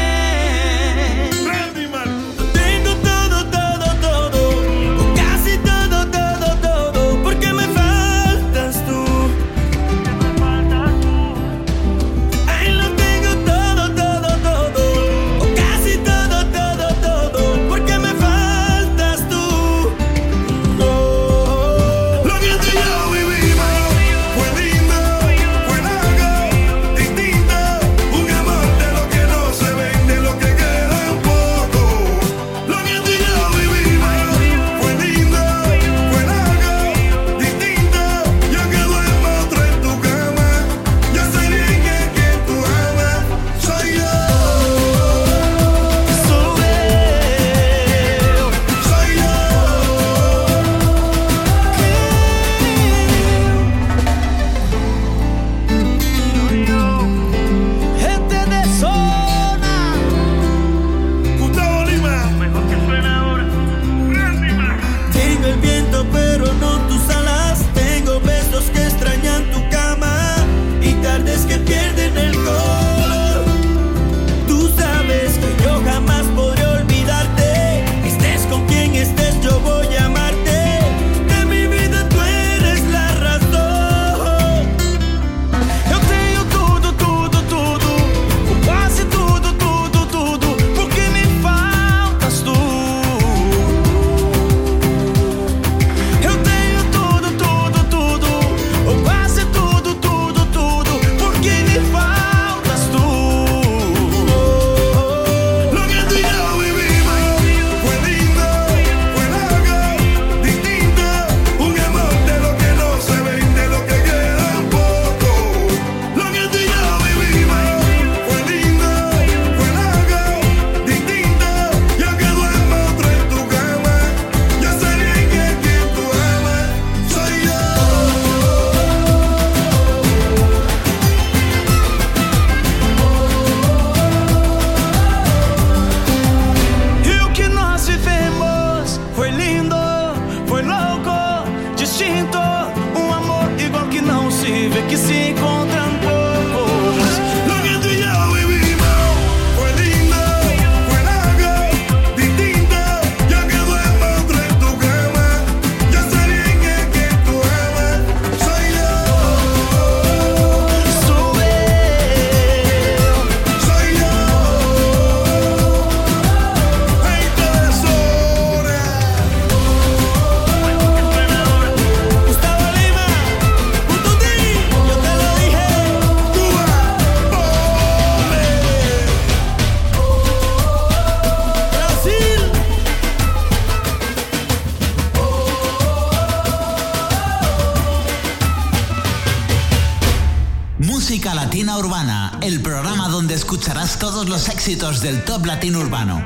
Éxitos 194.66 195.00
del 195.02 195.24
top 195.24 195.46
latino 195.46 195.80
urbano. 195.80 196.26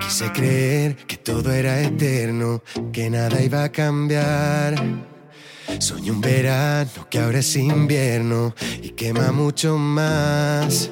Quise 0.00 0.32
creer 0.32 0.96
que 1.06 1.18
todo 1.18 1.52
era 1.52 1.82
eterno, 1.82 2.62
que 2.90 3.10
nada 3.10 3.42
iba 3.42 3.64
a 3.64 3.68
cambiar. 3.70 4.82
Soñé 5.78 6.10
un 6.10 6.22
verano 6.22 7.06
que 7.10 7.18
ahora 7.18 7.40
es 7.40 7.54
invierno 7.54 8.54
y 8.82 8.92
quema 8.92 9.30
mucho 9.30 9.76
más. 9.76 10.90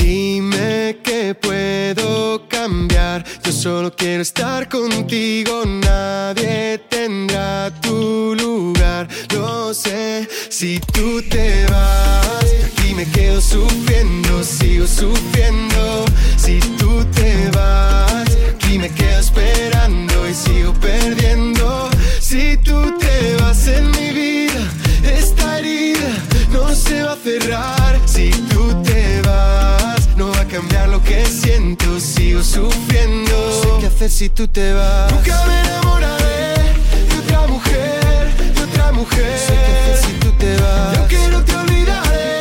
Dime 0.00 0.98
que 1.04 1.34
puedo 1.34 2.48
cambiar, 2.48 3.24
yo 3.44 3.52
solo 3.52 3.94
quiero 3.94 4.22
estar 4.22 4.68
contigo, 4.68 5.64
nadie 5.66 6.80
tendrá 6.88 7.70
tu 7.80 8.34
lugar. 8.34 9.08
Lo 9.34 9.74
sé, 9.74 10.28
si 10.48 10.80
tú 10.80 11.22
te 11.22 11.66
vas, 11.66 12.44
aquí 12.66 12.94
me 12.94 13.04
quedo 13.04 13.40
sufriendo, 13.40 14.42
sigo 14.42 14.86
sufriendo. 14.86 16.04
Si 16.36 16.58
tú 16.78 17.04
te 17.14 17.50
vas, 17.50 18.28
aquí 18.54 18.78
me 18.78 18.88
quedo 18.88 19.20
esperando 19.20 20.28
y 20.28 20.34
sigo 20.34 20.72
perdiendo. 20.74 21.90
Si 22.20 22.56
tú 22.58 22.98
te 22.98 23.36
vas 23.36 23.66
en 23.68 23.90
mi 23.90 24.10
vida, 24.10 24.62
esta 25.04 25.58
herida 25.58 26.10
no 26.52 26.74
se 26.74 27.02
va 27.02 27.12
a 27.12 27.16
cerrar. 27.16 28.00
Si 28.06 28.30
tú 28.50 28.82
te 28.82 29.20
vas, 29.22 29.79
cambiar 30.60 30.88
lo 30.90 31.02
que 31.02 31.24
siento, 31.24 31.98
sigo 31.98 32.42
sufriendo. 32.42 33.32
No 33.32 33.62
sé 33.62 33.68
qué 33.80 33.86
hacer 33.86 34.10
si 34.10 34.28
tú 34.28 34.46
te 34.46 34.74
vas. 34.74 35.10
Nunca 35.10 35.42
me 35.46 35.60
enamoraré 35.60 36.54
de 37.08 37.18
otra 37.18 37.46
mujer, 37.46 38.36
de 38.54 38.62
otra 38.62 38.92
mujer. 38.92 39.30
No 39.32 39.38
sé 39.38 39.54
qué 39.54 39.72
hacer 39.80 39.96
si 40.04 40.12
tú 40.18 40.32
te 40.32 40.56
vas. 40.58 40.94
Y 40.94 40.98
aunque 40.98 41.28
no 41.28 41.42
te 41.44 41.56
olvidaré, 41.56 42.39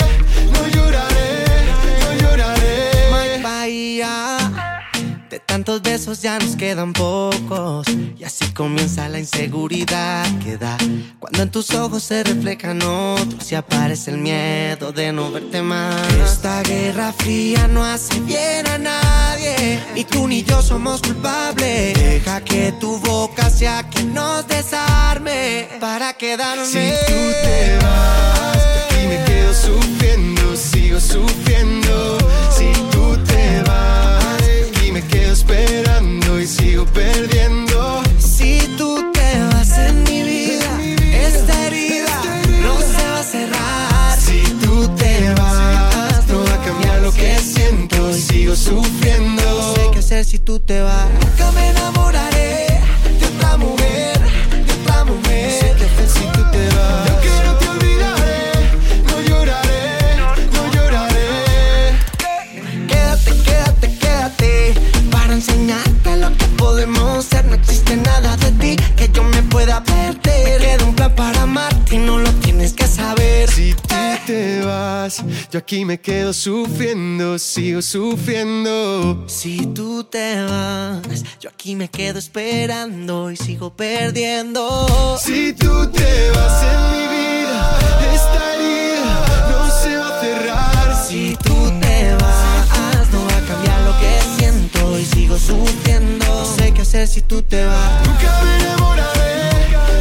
tantos 5.49 5.81
besos 5.81 6.21
ya 6.21 6.37
nos 6.37 6.55
quedan 6.55 6.93
pocos. 6.93 7.87
Y 8.17 8.23
así 8.23 8.45
comienza 8.53 9.09
la 9.09 9.17
inseguridad 9.17 10.23
que 10.43 10.57
da. 10.57 10.77
Cuando 11.19 11.41
en 11.41 11.49
tus 11.49 11.71
ojos 11.71 12.03
se 12.03 12.23
reflejan 12.23 12.81
otros 12.83 13.51
y 13.51 13.55
aparece 13.55 14.11
el 14.11 14.19
miedo 14.19 14.91
de 14.91 15.11
no 15.11 15.31
verte 15.31 15.63
más. 15.63 16.07
Esta 16.23 16.61
guerra 16.61 17.11
fría 17.13 17.67
no 17.67 17.83
hace 17.83 18.19
bien 18.21 18.67
a 18.67 18.77
nadie. 18.77 19.79
Ni 19.95 20.03
tú 20.05 20.27
ni 20.27 20.43
yo 20.43 20.61
somos 20.61 21.01
culpables. 21.01 21.95
Deja 21.95 22.41
que 22.41 22.71
tu 22.79 22.99
boca 22.99 23.49
sea 23.49 23.81
quien 23.89 24.13
nos 24.13 24.47
desarme 24.47 25.67
para 25.79 26.13
quedarme. 26.13 26.65
Si 26.65 26.91
tú 27.07 27.19
te 27.43 27.77
vas, 27.81 28.57
aquí 28.85 29.07
me 29.07 29.23
quedo 29.25 29.53
sufriendo, 29.55 30.55
sigo 30.55 30.99
sufriendo. 30.99 32.17
Si 32.55 32.71
tú 32.91 33.17
te 33.25 33.63
vas, 33.63 34.08
me 34.99 35.07
quedo 35.07 35.33
esperando 35.33 36.39
y 36.39 36.47
sigo 36.47 36.85
perdiendo. 36.85 38.03
Si 38.17 38.59
tú 38.77 39.11
te 39.13 39.43
vas 39.51 39.77
en 39.77 40.03
mi 40.03 40.23
vida, 40.23 40.69
esta 41.13 41.67
herida 41.67 42.21
no 42.61 42.77
se 42.77 43.03
va 43.13 43.19
a 43.19 43.23
cerrar. 43.23 44.17
Si 44.19 44.41
tú 44.63 44.87
te 44.95 45.33
vas, 45.35 46.27
no 46.27 46.43
va 46.43 46.53
a 46.53 46.65
cambiar 46.65 47.01
lo 47.01 47.11
que 47.13 47.37
siento 47.39 48.09
y 48.09 48.21
sigo 48.21 48.55
sufriendo. 48.55 49.41
No 49.41 49.75
sé 49.75 49.89
qué 49.93 49.99
hacer 49.99 50.25
si 50.25 50.39
tú 50.39 50.59
te 50.59 50.81
vas. 50.81 51.07
Nunca 51.21 51.51
me 51.51 51.69
enamoraré 51.69 52.38
para 71.07 71.43
amarte 71.43 71.95
y 71.95 71.99
no 71.99 72.17
lo 72.17 72.29
tienes 72.33 72.73
que 72.73 72.85
saber 72.85 73.49
Si 73.49 73.73
tú 73.73 73.87
te 74.25 74.61
vas, 74.65 75.23
yo 75.49 75.59
aquí 75.59 75.85
me 75.85 75.99
quedo 75.99 76.33
sufriendo, 76.33 77.39
sigo 77.39 77.81
sufriendo. 77.81 79.25
Si 79.27 79.65
tú 79.67 80.03
te 80.03 80.43
vas, 80.43 81.23
yo 81.39 81.49
aquí 81.49 81.75
me 81.75 81.87
quedo 81.87 82.19
esperando 82.19 83.31
y 83.31 83.37
sigo 83.37 83.73
perdiendo 83.73 85.17
Si 85.23 85.53
tú 85.53 85.89
te 85.89 86.31
vas 86.31 86.63
en 86.63 86.91
mi 86.91 87.07
vida, 87.15 87.79
esta 88.13 88.55
herida 88.55 89.49
no 89.51 89.81
se 89.81 89.97
va 89.97 90.17
a 90.17 90.21
cerrar. 90.21 91.05
Si 91.07 91.37
tú 91.43 91.55
te 91.81 92.13
vas, 92.15 93.09
no 93.11 93.25
va 93.25 93.37
a 93.37 93.41
cambiar 93.47 93.81
lo 93.81 93.93
que 93.99 94.19
siento 94.37 94.99
y 94.99 95.05
sigo 95.05 95.37
sufriendo. 95.39 96.25
No 96.25 96.45
sé 96.45 96.71
qué 96.73 96.81
hacer 96.81 97.07
si 97.07 97.21
tú 97.21 97.41
te 97.41 97.65
vas. 97.65 98.07
Nunca 98.07 98.41
me 98.43 98.55
enamoraré 98.63 99.29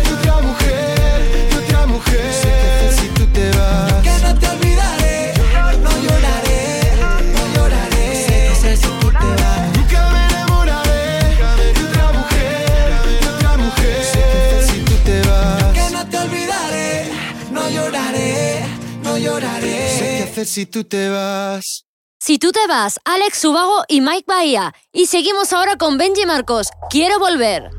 de 0.04 0.14
otra 0.14 0.40
mujer, 0.42 0.87
si 2.10 3.08
tú 3.08 3.26
te 3.32 3.50
vas. 3.56 4.02
Que 4.02 4.18
no 4.22 4.38
te 4.38 4.48
olvidaré, 4.48 5.34
no 5.82 5.90
lloraré, 6.02 6.92
no 7.34 7.54
lloraré. 7.54 8.24
Sé 8.26 8.26
qué 8.26 8.48
hacer 8.48 8.76
si 8.76 8.88
tú 9.00 9.08
te 9.08 9.26
vas. 9.42 9.68
Me 10.12 10.26
enamoraré 10.26 11.36
otra 11.82 12.12
mujer, 12.12 12.92
otra 13.34 13.56
mujer. 13.56 14.04
Sé 14.04 14.20
qué 14.20 14.58
hacer 14.58 14.64
si 14.66 14.80
tú 14.84 14.94
te 15.04 15.22
vas. 15.28 15.72
Que 15.72 15.90
no 15.90 16.08
te 16.08 16.18
olvidaré, 16.18 17.10
no 17.50 17.68
lloraré, 17.68 18.64
no 19.02 19.18
lloraré. 19.18 19.98
Sé 19.98 20.04
qué 20.18 20.30
hacer 20.30 20.46
si 20.46 20.66
tú 20.66 20.84
te 20.84 21.08
vas. 21.08 21.84
Si 22.20 22.38
tú 22.38 22.52
te 22.52 22.66
vas, 22.66 22.98
Alex 23.04 23.38
Subago 23.38 23.84
y 23.88 24.00
Mike 24.00 24.24
Bahía. 24.26 24.74
Y 24.92 25.06
seguimos 25.06 25.52
ahora 25.52 25.76
con 25.76 25.98
Benji 25.98 26.26
Marcos. 26.26 26.68
Quiero 26.90 27.18
volver. 27.18 27.70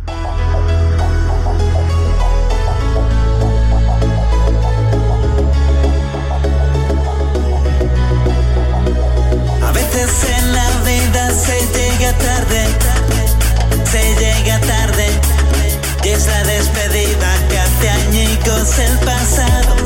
En 10.02 10.54
la 10.54 10.70
vida 10.86 11.30
se 11.30 11.60
llega 11.78 12.14
tarde, 12.20 12.64
se 13.92 14.16
llega 14.16 14.58
tarde, 14.62 15.08
y 16.06 16.08
es 16.08 16.26
la 16.26 16.44
despedida 16.46 17.36
que 17.50 17.60
hace 17.60 17.90
añicos 17.90 18.80
el 18.80 18.98
pasado, 19.00 19.79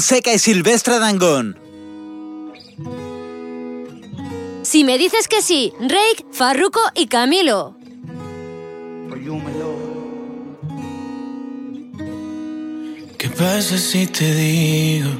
Fonseca 0.00 0.32
y 0.32 0.38
Silvestre 0.38 0.98
Dangón. 0.98 1.58
Si 4.62 4.82
me 4.82 4.96
dices 4.96 5.28
que 5.28 5.42
sí, 5.42 5.74
Rake, 5.78 6.24
Farruco 6.32 6.80
y 6.94 7.06
Camilo. 7.06 7.76
¿Qué 13.18 13.28
pasa 13.28 13.76
si 13.76 14.06
te 14.06 14.34
digo 14.34 15.10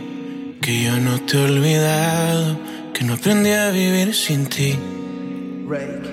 que 0.63 0.85
yo 0.85 0.97
no 0.97 1.21
te 1.27 1.37
he 1.37 1.45
olvidado, 1.45 2.59
que 2.95 3.05
no 3.05 3.13
aprendí 3.13 3.51
a 3.51 3.71
vivir 3.73 4.15
sin 4.15 4.47
ti? 4.47 4.79
Rake. 5.69 6.09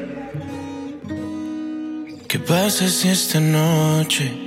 ¿Qué 2.28 2.38
pasa 2.40 2.90
si 2.90 3.08
esta 3.08 3.40
noche 3.40 4.47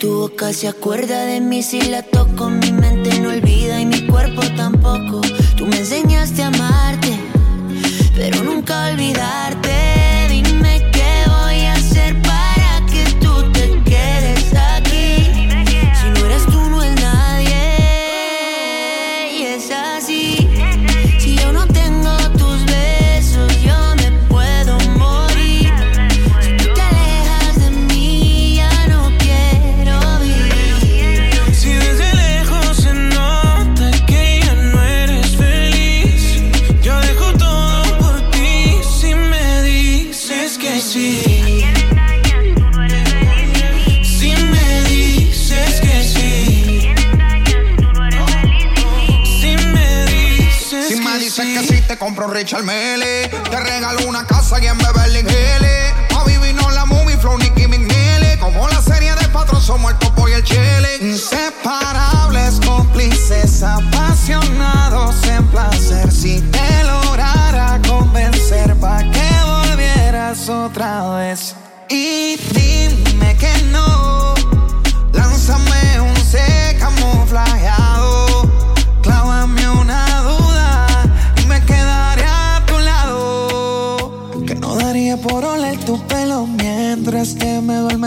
Tu 0.00 0.08
boca 0.12 0.52
se 0.52 0.66
acuerda 0.66 1.26
de 1.26 1.40
mí 1.40 1.62
si 1.62 1.80
la 1.80 2.02
toco, 2.02 2.50
mi 2.50 2.72
mente 2.72 3.20
no 3.20 3.28
olvida 3.28 3.80
y 3.80 3.86
mi 3.86 4.06
cuerpo 4.06 4.42
tampoco. 4.56 5.20
Tú 5.56 5.66
me 5.66 5.78
enseñaste 5.78 6.42
a 6.42 6.48
amar 6.48 6.61
te. 52.44 53.28
Te 53.50 53.60
regalo 53.60 54.06
una 54.06 54.26
casa 54.26 54.58
y 54.60 54.66
en 54.66 54.76
Beverly 54.78 55.20
Hills. 55.20 56.16
A 56.16 56.24
vivir 56.24 56.54
no 56.54 56.70
la 56.70 56.84
movie, 56.84 57.16
flow, 57.16 57.38
Nicky 57.38 57.66
McNeely. 57.66 58.38
Como 58.38 58.68
la 58.68 58.82
serie 58.82 59.14
de 59.14 59.28
patrón, 59.28 59.62
somos 59.62 59.92
el 59.92 59.98
topo 59.98 60.28
y 60.28 60.32
el 60.32 60.42
chile. 60.42 60.98
Inseparables, 61.00 62.60
cómplices, 62.66 63.62
apasionados 63.62 65.14
en 65.28 65.46
placer. 65.48 66.10
Si 66.10 66.40
te 66.40 66.84
lograra 66.84 67.80
convencer, 67.86 68.74
pa' 68.76 69.02
que 69.10 69.30
volvieras 69.44 70.48
otra 70.48 71.14
vez. 71.14 71.54
Y 71.88 72.36
dime 72.36 72.61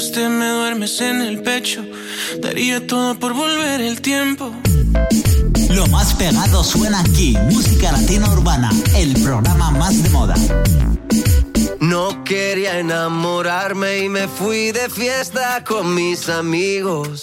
Mientras 0.00 0.12
te 0.12 0.28
me 0.28 0.48
duermes 0.48 1.00
en 1.00 1.20
el 1.20 1.42
pecho. 1.42 1.84
Daría 2.40 2.86
todo 2.86 3.18
por 3.18 3.34
volver 3.34 3.80
el 3.80 4.00
tiempo. 4.00 4.50
Lo 5.70 5.86
más 5.88 6.14
pegado 6.14 6.64
suena 6.64 7.00
aquí, 7.00 7.36
Música 7.50 7.92
Latina 7.92 8.30
Urbana, 8.32 8.70
el 8.96 9.12
programa 9.22 9.70
más 9.72 10.02
de 10.02 10.08
moda. 10.10 10.34
No 11.80 12.24
quería 12.24 12.78
enamorarme 12.78 13.98
y 13.98 14.08
me 14.08 14.26
fui 14.26 14.72
de 14.72 14.88
fiesta 14.88 15.64
con 15.64 15.94
mis 15.94 16.28
amigos. 16.28 17.22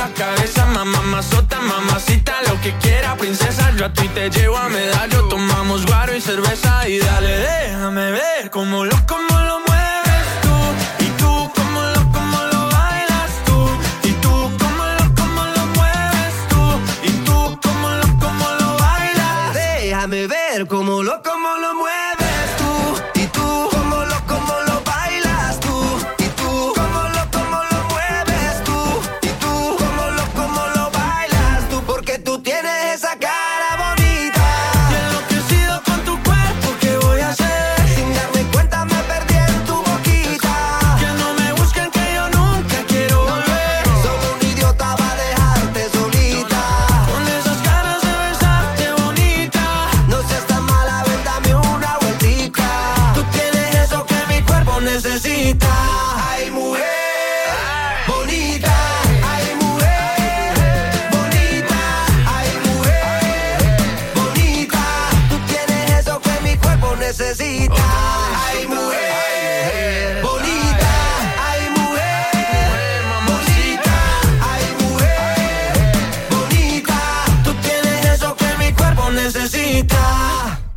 la 0.00 0.08
cabeza, 0.14 0.64
mamá 0.64 1.02
mazota, 1.02 1.60
mamacita, 1.60 2.32
lo 2.48 2.58
que 2.62 2.72
quiera, 2.78 3.16
princesa. 3.16 3.70
Yo 3.76 3.84
a 3.84 3.92
ti 3.92 4.08
te 4.08 4.30
llevo 4.30 4.56
a 4.56 4.68
medallo, 4.70 5.28
tomamos 5.28 5.84
guaro 5.84 6.16
y 6.16 6.20
cerveza 6.22 6.88
y 6.88 6.98
dale, 6.98 7.36
déjame 7.36 8.12
ver 8.12 8.50
cómo 8.50 8.86
lo, 8.86 8.96
cómo 9.06 9.38
lo 9.40 9.69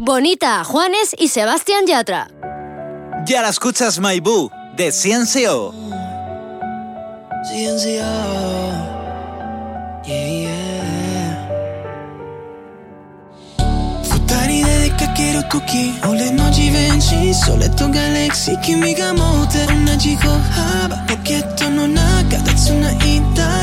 Bonita, 0.06 0.66
Juanes 0.66 1.16
y 1.18 1.30
Sebastián 1.30 1.88
Yatra. 1.88 2.28
Ya 3.26 3.42
la 3.42 3.48
escuchas, 3.48 4.02
My 4.02 4.20
Boo, 4.20 4.52
de 4.76 4.92
Ciencio. 4.92 5.72
CNCO. 7.48 8.04
Yeah, 10.06 10.28
yeah. 10.28 11.48
Futari 14.04 14.62
dedica 14.66 15.14
quiero 15.14 15.48
cookie 15.50 15.94
Ole 16.10 16.32
noci 16.34 16.70
venci 16.70 17.34
Soletto 17.34 17.88
galaxy 17.88 18.58
Kimiga 18.58 19.14
mote 19.14 19.66
Unajiko 19.68 20.28
haba 20.28 21.06
Poketto 21.08 21.70
no 21.70 21.88
naka 21.88 22.44
Tatsuna 22.44 22.92
itara 22.92 23.63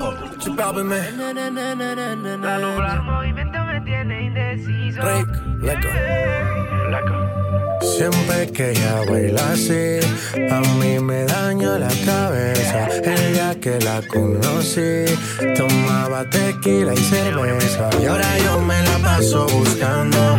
urbana.com. 0.00 0.32
Rick, 5.02 5.28
leco. 5.62 5.88
Siempre 7.82 8.50
que 8.52 8.70
ella 8.70 9.02
baila 9.10 9.50
así, 9.52 9.98
a 10.50 10.60
mí 10.78 10.98
me 11.00 11.24
daña 11.24 11.78
la 11.78 11.88
cabeza. 12.06 12.88
El 13.02 13.32
día 13.32 13.60
que 13.60 13.78
la 13.80 14.00
conocí, 14.06 15.04
tomaba 15.56 16.24
tequila 16.30 16.94
y 16.94 16.98
cerveza. 16.98 17.90
Y 18.00 18.06
ahora 18.06 18.38
yo 18.38 18.60
me 18.60 18.82
la 18.82 18.98
paso 18.98 19.46
buscando 19.48 20.38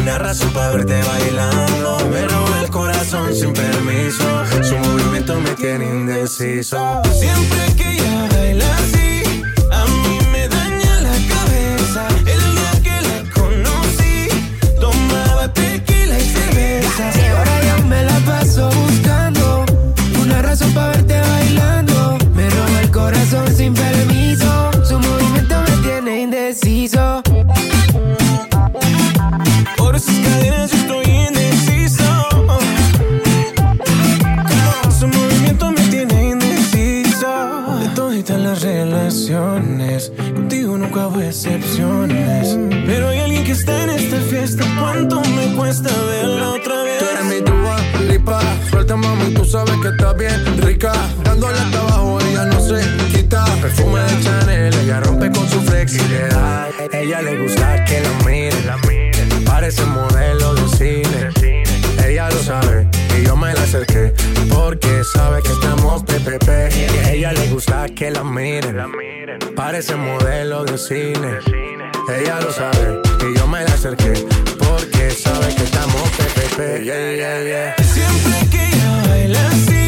una 0.00 0.18
razón 0.18 0.52
para 0.52 0.70
verte 0.70 1.00
bailando. 1.02 1.98
Me 2.10 2.28
roba 2.28 2.60
el 2.62 2.70
corazón 3.04 3.34
sin 3.34 3.52
permiso, 3.52 4.24
su 4.62 4.76
movimiento 4.76 5.38
me 5.40 5.50
tiene 5.50 5.84
indeciso. 5.84 7.02
Siempre 7.12 7.74
que 7.76 7.92
ella 7.92 8.28
baila 8.30 8.76
así, 8.76 9.42
a 9.70 9.84
mí 9.84 10.18
me 10.32 10.48
daña 10.48 11.00
la 11.02 11.16
cabeza. 11.28 12.08
El 12.20 12.40
día 12.54 12.72
que 12.82 13.00
la 13.08 13.30
conocí, 13.32 14.28
tomaba 14.80 15.52
tequila 15.52 16.18
y 16.18 16.24
cerveza. 16.24 17.10
Y 17.20 17.26
ahora 17.26 17.60
yo 17.62 17.86
me 17.86 18.04
la 18.04 18.18
paso 18.20 18.70
buscando 18.70 19.66
una 20.22 20.40
razón 20.42 20.72
para 20.72 20.88
verte 20.88 21.20
bailando. 21.20 22.18
Me 22.34 22.48
roba 22.48 22.80
el 22.80 22.90
corazón 22.90 23.54
sin 23.54 23.74
permiso. 23.74 24.70
Su 24.82 24.98
movimiento 24.98 25.56
me 25.60 25.76
tiene 25.82 26.22
indeciso. 26.22 27.22
Por 29.76 29.96
esas 29.96 30.18
cadenas 30.20 30.73
hubo 40.96 41.20
excepciones. 41.20 42.56
Pero 42.86 43.08
hay 43.08 43.18
alguien 43.18 43.44
que 43.44 43.52
está 43.52 43.82
en 43.82 43.90
esta 43.90 44.20
fiesta. 44.20 44.64
¿Cuánto 44.78 45.20
me 45.22 45.54
cuesta 45.56 45.90
verla 46.06 46.50
otra 46.50 46.82
vez? 46.82 46.98
Tú 46.98 47.04
eres 47.06 47.24
mi 47.24 47.42
tuba, 47.42 47.76
lipa, 48.08 48.40
suelta 48.70 48.96
mami, 48.96 49.34
tú 49.34 49.44
sabes 49.44 49.74
que 49.82 49.88
estás 49.88 50.16
bien 50.16 50.62
rica. 50.62 50.92
Dándole 51.24 51.58
hasta 51.58 51.80
abajo, 51.80 52.20
ella 52.20 52.44
no 52.44 52.60
se 52.60 52.80
quita. 53.12 53.44
Perfume 53.60 54.00
de 54.00 54.22
Chanel, 54.22 54.74
ella 54.74 55.00
rompe 55.00 55.30
con 55.32 55.48
su 55.48 55.60
flexibilidad. 55.62 56.68
Ella 56.92 57.22
le 57.22 57.42
gusta 57.42 57.84
que 57.84 58.00
la 58.00 58.10
miren, 58.24 59.44
parece 59.44 59.84
modelo 59.86 60.54
de 60.54 60.68
cine. 60.76 61.64
Ella 62.06 62.28
lo 62.30 62.38
sabe 62.38 62.86
y 63.18 63.26
yo 63.26 63.36
me 63.36 63.52
la 63.52 63.62
acerqué 63.62 64.12
porque 64.48 65.02
sabe 65.12 65.42
que 65.42 65.52
estamos 65.52 66.04
PPP. 66.04 66.48
Y 66.48 66.98
a 66.98 67.12
ella 67.12 67.32
le 67.32 67.48
gusta 67.48 67.86
que 67.88 68.10
la 68.10 68.22
miren, 68.22 68.76
parece 69.54 69.94
modelo 69.94 70.64
de 70.64 70.76
cine. 70.78 71.38
Ella 72.08 72.40
lo 72.40 72.52
sabe 72.52 73.00
y 73.28 73.38
yo 73.38 73.46
me 73.46 73.64
la 73.64 73.72
acerqué 73.72 74.12
porque 74.58 75.10
sabe 75.10 75.54
que 75.54 75.62
estamos 75.64 76.02
PPP. 76.10 76.82
Yeah, 76.82 77.14
yeah, 77.14 77.42
yeah. 77.42 77.74
Siempre 77.84 78.50
que 78.50 78.66
ella 78.66 79.02
baila 79.08 79.48
así, 79.48 79.83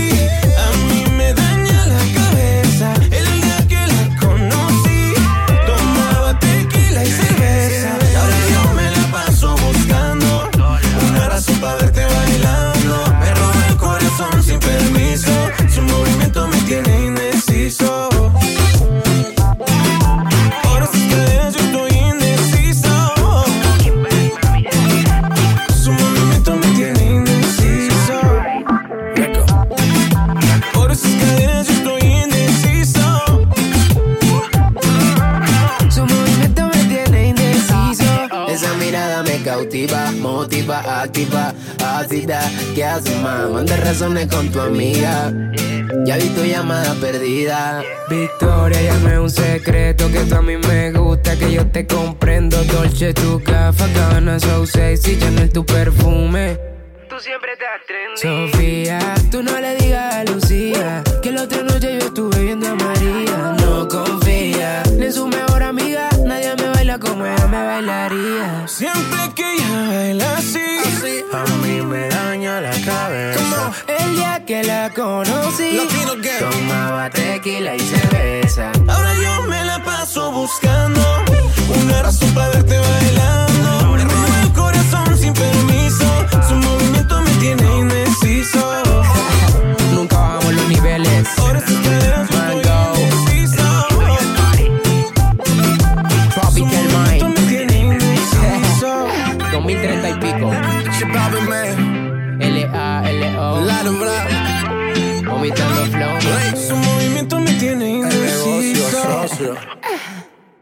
activa, 41.06 41.54
ácida. 41.84 42.40
¿Qué 42.74 42.84
haces, 42.84 43.16
más? 43.20 43.48
Manda 43.50 43.76
razones 43.76 44.26
con 44.26 44.50
tu 44.50 44.60
amiga. 44.60 45.32
Ya 46.04 46.16
vi 46.16 46.28
tu 46.30 46.44
llamada 46.44 46.94
perdida. 47.00 47.82
Victoria, 48.08 48.80
ya 48.82 48.94
no 48.98 49.10
es 49.10 49.18
un 49.18 49.30
secreto 49.30 50.10
que 50.10 50.20
tú 50.20 50.36
a 50.36 50.42
mí 50.42 50.56
me 50.56 50.92
gusta, 50.92 51.36
que 51.36 51.52
yo 51.52 51.66
te 51.66 51.86
comprendo. 51.86 52.62
Dolce, 52.64 53.14
tu 53.14 53.42
café, 53.42 53.84
cabana, 53.94 54.38
so 54.38 54.66
sexy, 54.66 55.18
Chanel, 55.18 55.50
tu 55.50 55.64
perfume. 55.64 56.58
Tú 57.08 57.16
siempre 57.20 57.52
estás 57.52 57.80
trendy. 57.86 58.52
Sofía, 58.52 58.98
tú 59.30 59.42
no 59.42 59.58
le 59.60 59.76
digas 59.76 60.14
a 60.14 60.24
Lucía 60.24 61.02
que 61.22 61.32
la 61.32 61.42
otra 61.42 61.62
noche 61.62 61.98
yo 62.00 62.12
que 74.46 74.62
la 74.62 74.90
conocí, 74.90 75.76
tomaba 76.38 77.10
tequila 77.10 77.74
y 77.74 77.80
cerveza. 77.80 78.70
ahora 78.86 79.12
yo 79.14 79.42
me 79.48 79.64
la 79.64 79.82
paso 79.82 80.30
buscando 80.30 81.00
una 81.82 82.02
razón 82.02 82.32
para 82.32 82.50
verte 82.50 82.78
bailando. 82.78 83.96
Me 83.96 84.42
el 84.42 84.52
corazón 84.52 85.18
sin 85.18 85.32
permiso. 85.32 86.06
Su 86.48 86.54
movimiento 86.54 87.20
me 87.22 87.30
tiene 87.40 87.76
indeciso. 87.76 88.85
Indeciso. 109.36 109.54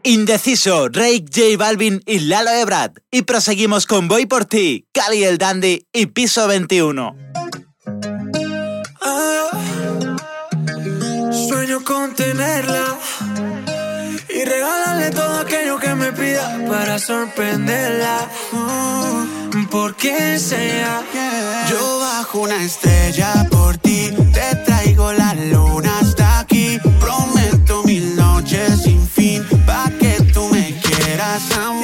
Indeciso, 0.03 0.89
Rake, 0.89 1.25
J 1.33 1.57
Balvin 1.57 2.01
y 2.05 2.19
Lalo 2.19 2.51
Ebrard. 2.51 2.93
Y 3.11 3.23
proseguimos 3.23 3.85
con 3.87 4.07
Voy 4.07 4.25
por 4.25 4.45
ti, 4.45 4.85
Cali 4.91 5.23
el 5.23 5.37
Dandy 5.37 5.87
y 5.91 6.05
Piso 6.07 6.47
21. 6.47 7.15
Ah, 9.01 9.49
sueño 11.31 11.83
con 11.83 12.13
tenerla 12.13 12.97
y 14.29 14.43
regalarle 14.43 15.09
todo 15.11 15.39
aquello 15.39 15.77
que 15.79 15.95
me 15.95 16.11
pida 16.11 16.59
para 16.67 16.99
sorprenderla. 16.99 18.29
Mm, 18.51 19.65
porque 19.71 20.37
sea 20.37 21.03
Yo 21.69 21.99
bajo 21.99 22.39
una 22.41 22.63
estrella 22.63 23.47
por 23.49 23.77
ti, 23.77 24.11
te 24.33 24.55
traigo 24.65 25.11
la 25.13 25.33
luna 25.33 25.94
pa' 29.65 29.89
que 29.99 30.21
tú 30.33 30.49
me 30.49 30.75
quieras 30.83 31.51
a 31.57 31.74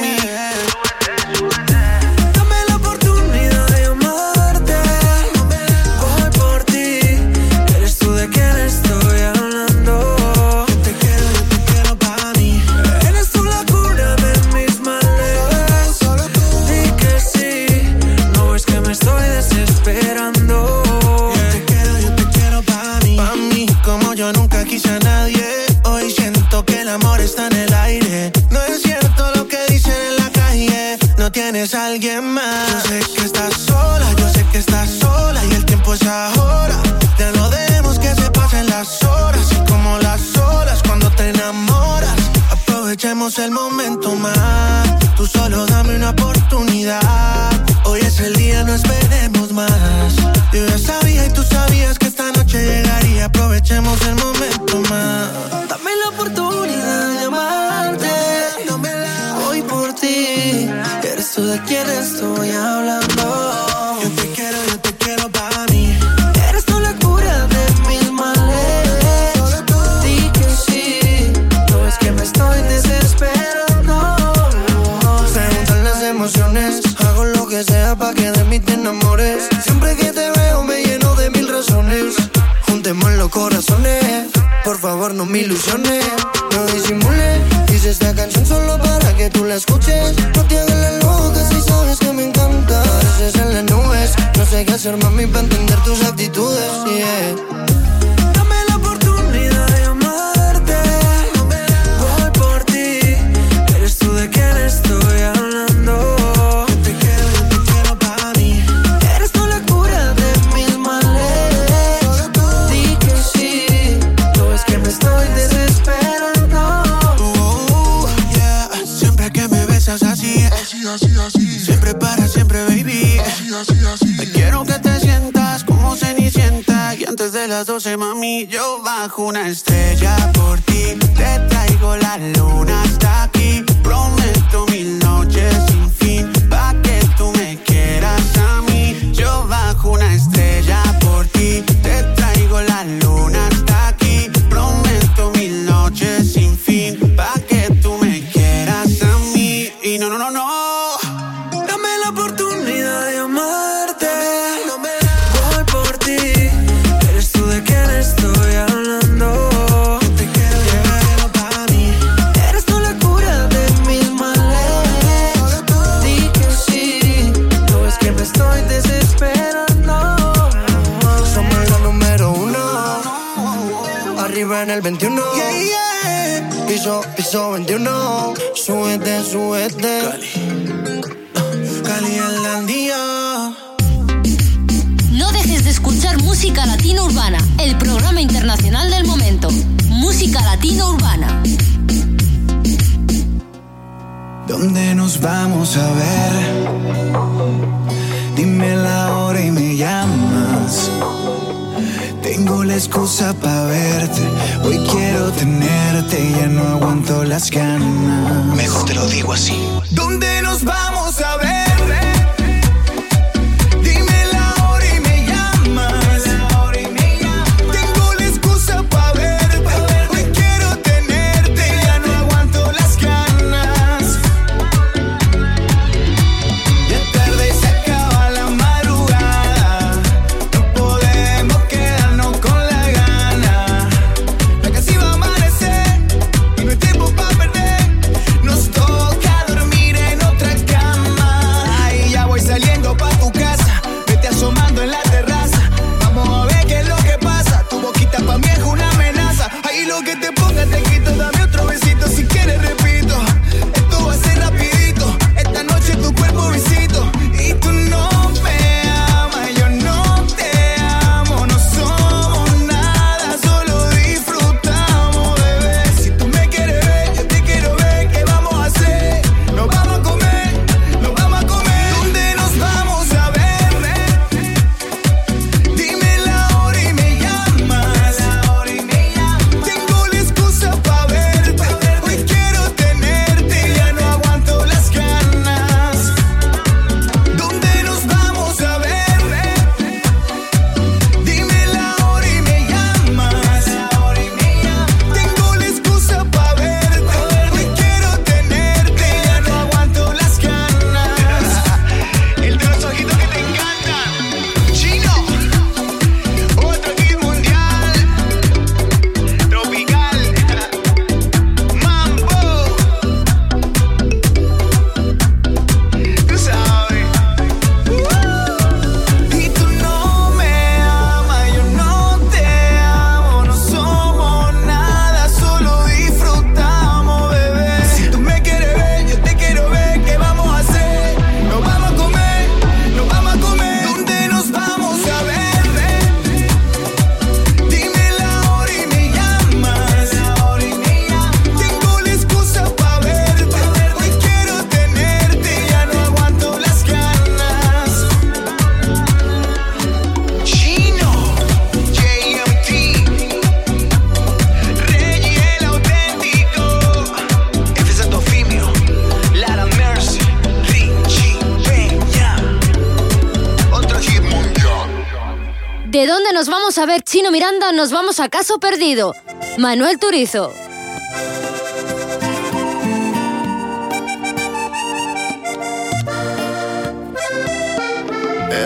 a 366.82 366.86
ver 366.86 367.02
Chino 367.02 367.30
Miranda? 367.30 367.70
Nos 367.70 367.92
vamos 367.92 368.18
a 368.18 368.28
Caso 368.28 368.58
Perdido. 368.58 369.14
Manuel 369.56 370.00
Turizo. 370.00 370.52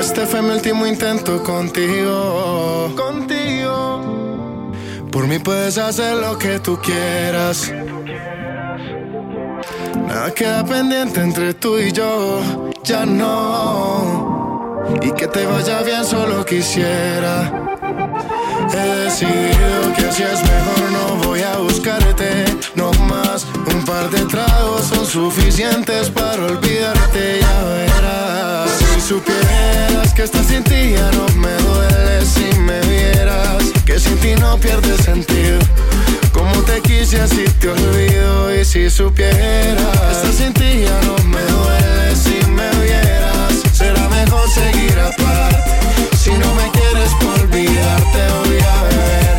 Este 0.00 0.24
fue 0.24 0.40
mi 0.40 0.50
último 0.50 0.86
intento 0.86 1.42
contigo. 1.42 2.94
Contigo. 2.96 4.72
Por 5.12 5.26
mí 5.26 5.38
puedes 5.38 5.76
hacer 5.76 6.16
lo 6.16 6.38
que 6.38 6.58
tú 6.58 6.78
quieras. 6.80 7.70
Nada 10.08 10.32
queda 10.32 10.64
pendiente 10.64 11.20
entre 11.20 11.52
tú 11.52 11.78
y 11.78 11.92
yo. 11.92 12.40
Ya 12.82 13.04
no. 13.04 14.84
Y 15.02 15.12
que 15.12 15.26
te 15.26 15.44
vaya 15.44 15.82
bien 15.82 16.02
solo 16.02 16.46
quisiera. 16.46 17.65
Decidido 19.18 19.94
que 19.96 20.04
así 20.04 20.22
es 20.24 20.42
mejor, 20.42 20.92
no 20.92 21.16
voy 21.26 21.40
a 21.40 21.56
buscarte. 21.56 22.44
No 22.74 22.90
más, 23.08 23.46
un 23.74 23.82
par 23.86 24.10
de 24.10 24.20
tragos 24.26 24.88
son 24.88 25.06
suficientes 25.06 26.10
para 26.10 26.44
olvidarte, 26.44 27.40
ya 27.40 27.62
verás. 27.64 28.70
Si 28.72 29.00
supieras 29.00 30.12
que 30.12 30.22
estás 30.22 30.44
sin 30.44 30.62
ti 30.64 30.90
ya 30.92 31.10
no 31.12 31.26
me 31.40 31.54
duele 31.64 32.26
si 32.26 32.58
me 32.58 32.78
vieras. 32.80 33.64
Que 33.86 33.98
sin 33.98 34.18
ti 34.18 34.34
no 34.34 34.58
pierde 34.58 34.94
sentido. 35.02 35.60
Como 36.30 36.52
te 36.64 36.82
quise 36.82 37.18
así 37.18 37.44
te 37.58 37.70
olvido 37.70 38.54
y 38.54 38.66
si 38.66 38.90
supieras 38.90 39.96
que 39.98 40.12
estás 40.12 40.34
sin 40.34 40.52
ti 40.52 40.84
ya 40.84 41.00
no 41.06 41.16
me 41.24 41.40
duele 41.40 42.14
si 42.14 42.38
me 42.50 42.68
vieras. 42.84 43.62
Será 43.72 44.10
mejor 44.10 44.46
seguir 44.50 44.98
aparte. 44.98 45.70
Si 46.22 46.32
no 46.32 46.54
me 46.54 46.75
olvidarte 47.56 48.18
voy 48.44 48.58
a 48.60 48.82
beber. 48.82 49.36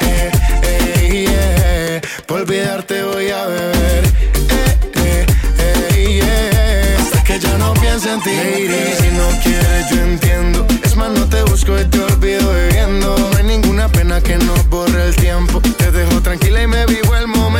Eh, 0.00 0.30
eh, 0.62 0.94
eh, 0.96 1.26
yeah. 1.28 2.00
Por 2.26 2.40
olvidarte 2.40 3.02
voy 3.02 3.28
a 3.30 3.46
beber. 3.46 4.04
Eh, 4.50 4.78
eh, 4.96 5.26
eh, 5.58 6.20
yeah. 6.22 7.02
Hasta 7.02 7.22
que 7.24 7.38
ya 7.38 7.58
no 7.58 7.74
piense 7.74 8.12
en 8.12 8.22
ti. 8.22 8.30
Lady, 8.30 8.94
si 8.98 9.08
no 9.10 9.28
quieres 9.42 9.90
yo 9.90 10.00
entiendo. 10.00 10.66
Es 10.82 10.96
más 10.96 11.10
no 11.10 11.28
te 11.28 11.42
busco 11.42 11.78
y 11.78 11.84
te 11.84 12.00
olvido 12.00 12.50
bebiendo. 12.50 13.16
No 13.18 13.36
hay 13.36 13.44
ninguna 13.44 13.88
pena 13.88 14.20
que 14.22 14.36
nos 14.38 14.66
borre 14.68 15.08
el 15.08 15.16
tiempo. 15.16 15.60
Te 15.76 15.90
dejo 15.90 16.22
tranquila 16.22 16.62
y 16.62 16.66
me 16.66 16.86
vivo 16.86 17.14
el 17.14 17.26
momento. 17.26 17.53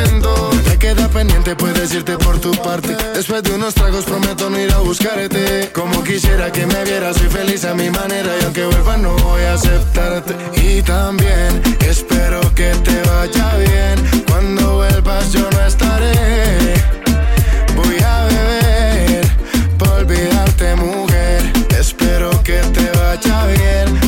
Te 1.25 1.29
queda 1.29 1.43
pendiente, 1.43 1.57
puedes 1.57 1.95
irte 1.95 2.19
por 2.19 2.39
tu 2.39 2.51
parte. 2.53 2.95
Después 3.15 3.43
de 3.43 3.55
unos 3.55 3.75
tragos 3.75 4.05
prometo 4.05 4.51
no 4.51 4.61
ir 4.61 4.73
a 4.73 4.79
buscarte. 4.79 5.71
Como 5.73 6.03
quisiera 6.05 6.51
que 6.53 6.67
me 6.67 6.85
vieras, 6.85 7.17
soy 7.17 7.29
feliz 7.29 7.65
a 7.65 7.75
mi 7.75 7.91
manera. 7.91 8.31
Y 8.41 8.45
aunque 8.45 8.65
vuelva 8.67 8.97
no 8.97 9.17
voy 9.17 9.43
a 9.43 9.55
aceptarte. 9.55 10.35
Y 10.61 10.83
también 10.83 11.63
espero 11.87 12.41
que 12.55 12.75
te 12.85 13.01
vaya 13.09 13.57
bien. 13.57 14.25
Cuando 14.29 14.75
vuelvas 14.77 15.33
yo 15.33 15.49
no 15.51 15.67
estaré. 15.67 16.13
Voy 17.77 17.97
a 18.05 18.25
beber 18.25 19.27
por 19.79 19.89
olvidarte, 19.89 20.77
mujer. 20.77 21.53
Espero 21.79 22.31
que 22.43 22.59
te 22.59 22.91
vaya 22.99 23.47
bien. 23.47 24.04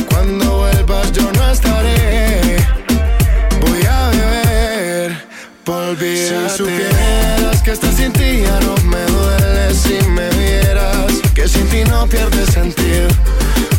Si 5.95 6.57
supieras 6.57 7.61
que 7.63 7.71
estás 7.71 7.95
sin 7.95 8.11
ti 8.11 8.41
ya 8.41 8.59
no 8.59 8.75
me 8.87 9.01
duele 9.05 9.73
si 9.73 9.97
me 10.09 10.29
vieras. 10.31 11.13
Que 11.33 11.47
sin 11.47 11.65
ti 11.69 11.85
no 11.85 12.05
pierde 12.07 12.45
sentido. 12.45 13.07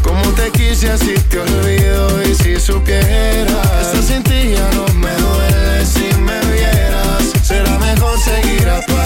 Como 0.03 0.23
te 0.33 0.51
quise 0.53 0.91
así 0.91 1.13
te 1.29 1.39
olvido 1.39 2.23
y 2.23 2.35
si 2.35 2.59
supieras 2.59 3.69
que 3.69 3.83
estás 3.83 4.05
sin 4.07 4.23
ti 4.23 4.55
ya 4.55 4.71
no 4.73 4.87
me 4.95 5.13
duele 5.13 5.85
si 5.85 6.09
me 6.23 6.41
vieras. 6.51 7.25
Será 7.43 7.79
mejor 7.79 8.19
seguir 8.19 8.67
aparte. 8.67 8.98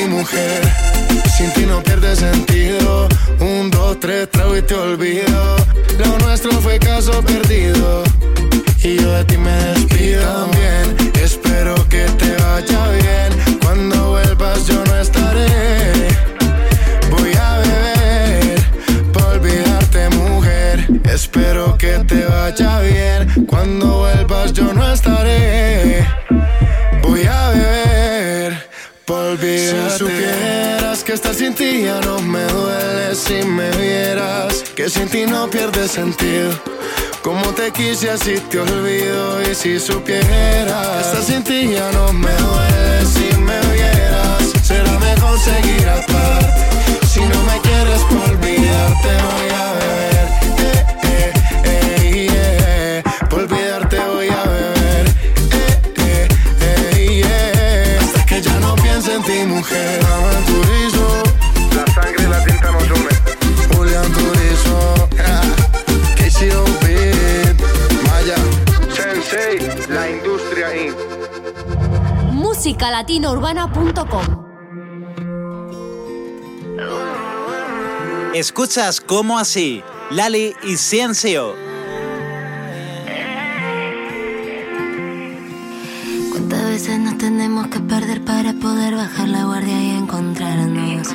Sin 0.00 1.52
ti 1.52 1.66
no 1.66 1.82
pierde 1.82 2.16
sentido. 2.16 3.06
Un, 3.38 3.70
dos, 3.70 4.00
tres, 4.00 4.30
trago 4.30 4.56
y 4.56 4.62
te 4.62 4.74
olvido. 4.74 5.56
Lo 5.98 6.18
nuestro 6.20 6.52
fue 6.62 6.78
caso 6.78 7.22
perdido. 7.22 8.02
Y 8.82 8.96
yo 8.96 9.12
de 9.12 9.24
ti 9.24 9.36
me 9.36 9.52
despido. 9.52 10.22
También 10.22 11.12
espero 11.22 11.74
que 11.90 12.04
te 12.18 12.32
vaya 12.42 12.88
bien. 12.92 13.58
Cuando 13.62 14.12
vuelvas 14.12 14.66
yo 14.66 14.82
no 14.86 14.96
estaré. 14.96 15.92
Voy 17.10 17.34
a 17.34 17.58
beber 17.58 18.62
por 19.12 19.24
olvidarte, 19.24 20.08
mujer. 20.16 20.86
Espero 21.12 21.76
que 21.76 21.98
te 22.08 22.24
vaya 22.24 22.80
bien. 22.80 23.46
Cuando 23.46 23.98
vuelvas 23.98 24.54
yo 24.54 24.72
no 24.72 24.90
estaré. 24.90 26.06
Voy 27.02 27.24
a 27.24 27.48
beber 27.50 28.09
Si 29.10 29.98
supieras 29.98 31.02
que 31.02 31.14
estar 31.14 31.34
sin 31.34 31.52
ti 31.52 31.82
ya 31.82 32.00
no 32.00 32.20
me 32.20 32.44
duele 32.44 33.16
si 33.16 33.42
me 33.42 33.68
vieras. 33.72 34.62
Que 34.76 34.88
sin 34.88 35.08
ti 35.08 35.26
no 35.26 35.50
pierde 35.50 35.88
sentido. 35.88 36.52
Como 37.20 37.42
te 37.52 37.72
quise 37.72 38.10
así 38.10 38.38
te 38.48 38.60
olvido 38.60 39.42
y 39.42 39.54
si 39.54 39.80
supieras 39.80 41.06
Estar 41.06 41.22
sin 41.22 41.42
ti 41.42 41.72
ya 41.72 41.90
no 41.90 42.12
me 42.12 42.30
duele 42.30 43.04
si 43.04 43.36
me 43.36 43.60
vieras 43.74 44.52
Será 44.62 44.98
mejor 44.98 45.38
seguir 45.38 45.86
aparte 45.88 47.06
Si 47.06 47.20
no 47.20 47.42
me 47.42 47.60
quieres 47.60 48.00
por 48.08 48.30
olvidarte 48.30 49.08
voy 49.08 49.50
a 49.54 49.72
beber 49.74 50.29
Manuel 59.62 60.44
Turizo 60.46 61.22
La 61.76 61.84
sangre 61.92 62.22
y 62.24 62.26
la 62.28 62.42
tinta 62.44 62.70
nos 62.70 62.84
une. 62.90 63.14
Julián 63.76 64.10
Turizo 64.12 65.08
KCO 66.16 66.64
Beat 66.82 67.56
Maya 68.08 68.36
Sensei, 68.94 69.58
la 69.88 70.10
industria 70.10 70.74
in. 70.76 70.94
musicalatinourbana.com 72.32 74.26
Escuchas 78.34 79.00
como 79.00 79.38
así, 79.38 79.82
Lali 80.10 80.54
y 80.62 80.76
Ciencio. 80.76 81.69
Veces 86.80 86.98
nos 86.98 87.18
tenemos 87.18 87.66
que 87.66 87.78
perder 87.78 88.24
para 88.24 88.54
poder 88.54 88.94
bajar 88.94 89.28
la 89.28 89.44
guardia 89.44 89.82
y 89.82 89.90
encontrarnos? 89.90 91.08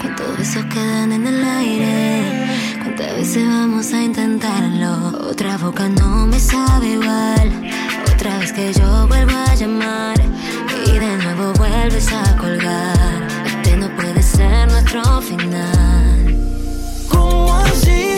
¿Cuántos 0.00 0.36
besos 0.36 0.64
quedan 0.64 1.12
en 1.12 1.24
el 1.24 1.44
aire? 1.44 2.48
¿Cuántas 2.82 3.14
veces 3.14 3.46
vamos 3.46 3.92
a 3.92 4.02
intentarlo? 4.02 5.30
Otra 5.30 5.58
boca 5.58 5.88
no 5.88 6.26
me 6.26 6.40
sabe 6.40 6.94
igual. 6.94 7.70
Otra 8.12 8.36
vez 8.38 8.52
que 8.52 8.72
yo 8.72 9.06
vuelvo 9.06 9.36
a 9.36 9.54
llamar 9.54 10.20
y 10.86 10.90
de 10.90 11.16
nuevo 11.18 11.52
vuelves 11.52 12.12
a 12.12 12.36
colgar. 12.36 13.28
Este 13.46 13.76
no 13.76 13.94
puede 13.94 14.22
ser 14.24 14.72
nuestro 14.72 15.20
final. 15.20 16.36
¿Cómo 17.08 17.54
así 17.54 18.11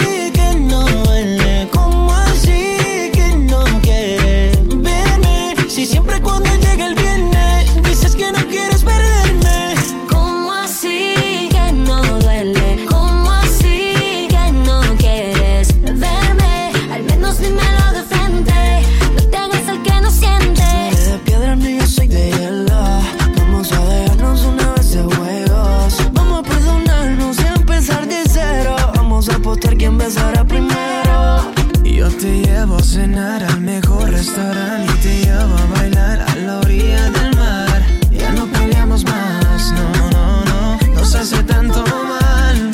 llevo 32.65 32.77
a 32.79 32.83
cenar 32.83 33.45
al 33.45 33.61
mejor 33.61 34.11
restaurante 34.11 34.91
y 34.91 35.03
te 35.03 35.21
llevo 35.27 35.55
a 35.55 35.67
bailar 35.79 36.21
a 36.23 36.35
la 36.37 36.61
orilla 36.61 37.11
del 37.11 37.37
mar. 37.37 37.83
Ya 38.11 38.33
no 38.33 38.47
peleamos 38.47 39.05
más, 39.05 39.73
no, 39.73 40.11
no, 40.11 40.45
no, 40.47 40.95
nos 40.95 41.15
hace 41.15 41.43
tanto 41.43 41.85
mal. 41.85 42.71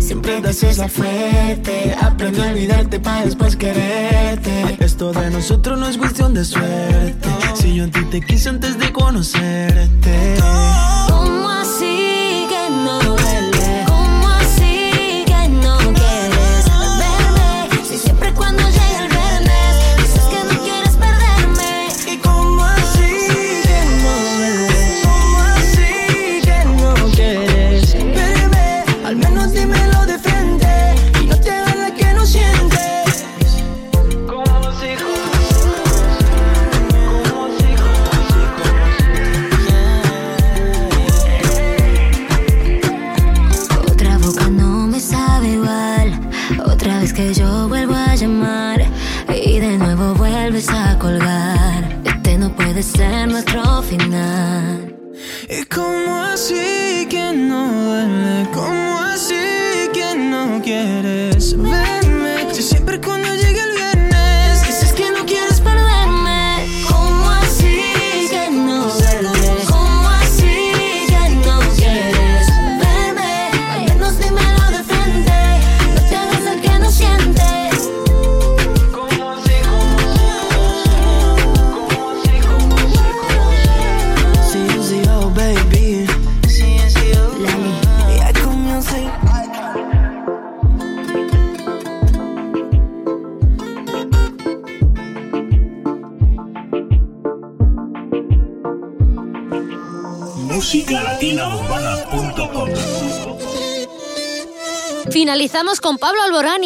Siempre 0.00 0.40
te 0.40 0.48
haces 0.48 0.78
la 0.78 0.88
fuerte, 0.88 1.94
aprendí 2.00 2.40
a 2.40 2.48
olvidarte 2.48 2.98
para 2.98 3.26
después 3.26 3.54
quererte. 3.54 4.78
Esto 4.80 5.12
de 5.12 5.30
nosotros 5.30 5.78
no 5.78 5.88
es 5.88 5.98
cuestión 5.98 6.32
de 6.32 6.46
suerte, 6.46 7.28
si 7.54 7.74
yo 7.74 7.84
en 7.84 7.90
ti 7.90 8.02
te 8.04 8.22
quise 8.22 8.48
antes 8.48 8.78
de 8.78 8.92
conocerte. 8.92 10.36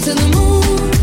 to 0.00 0.12
the 0.12 0.28
moon. 0.34 0.93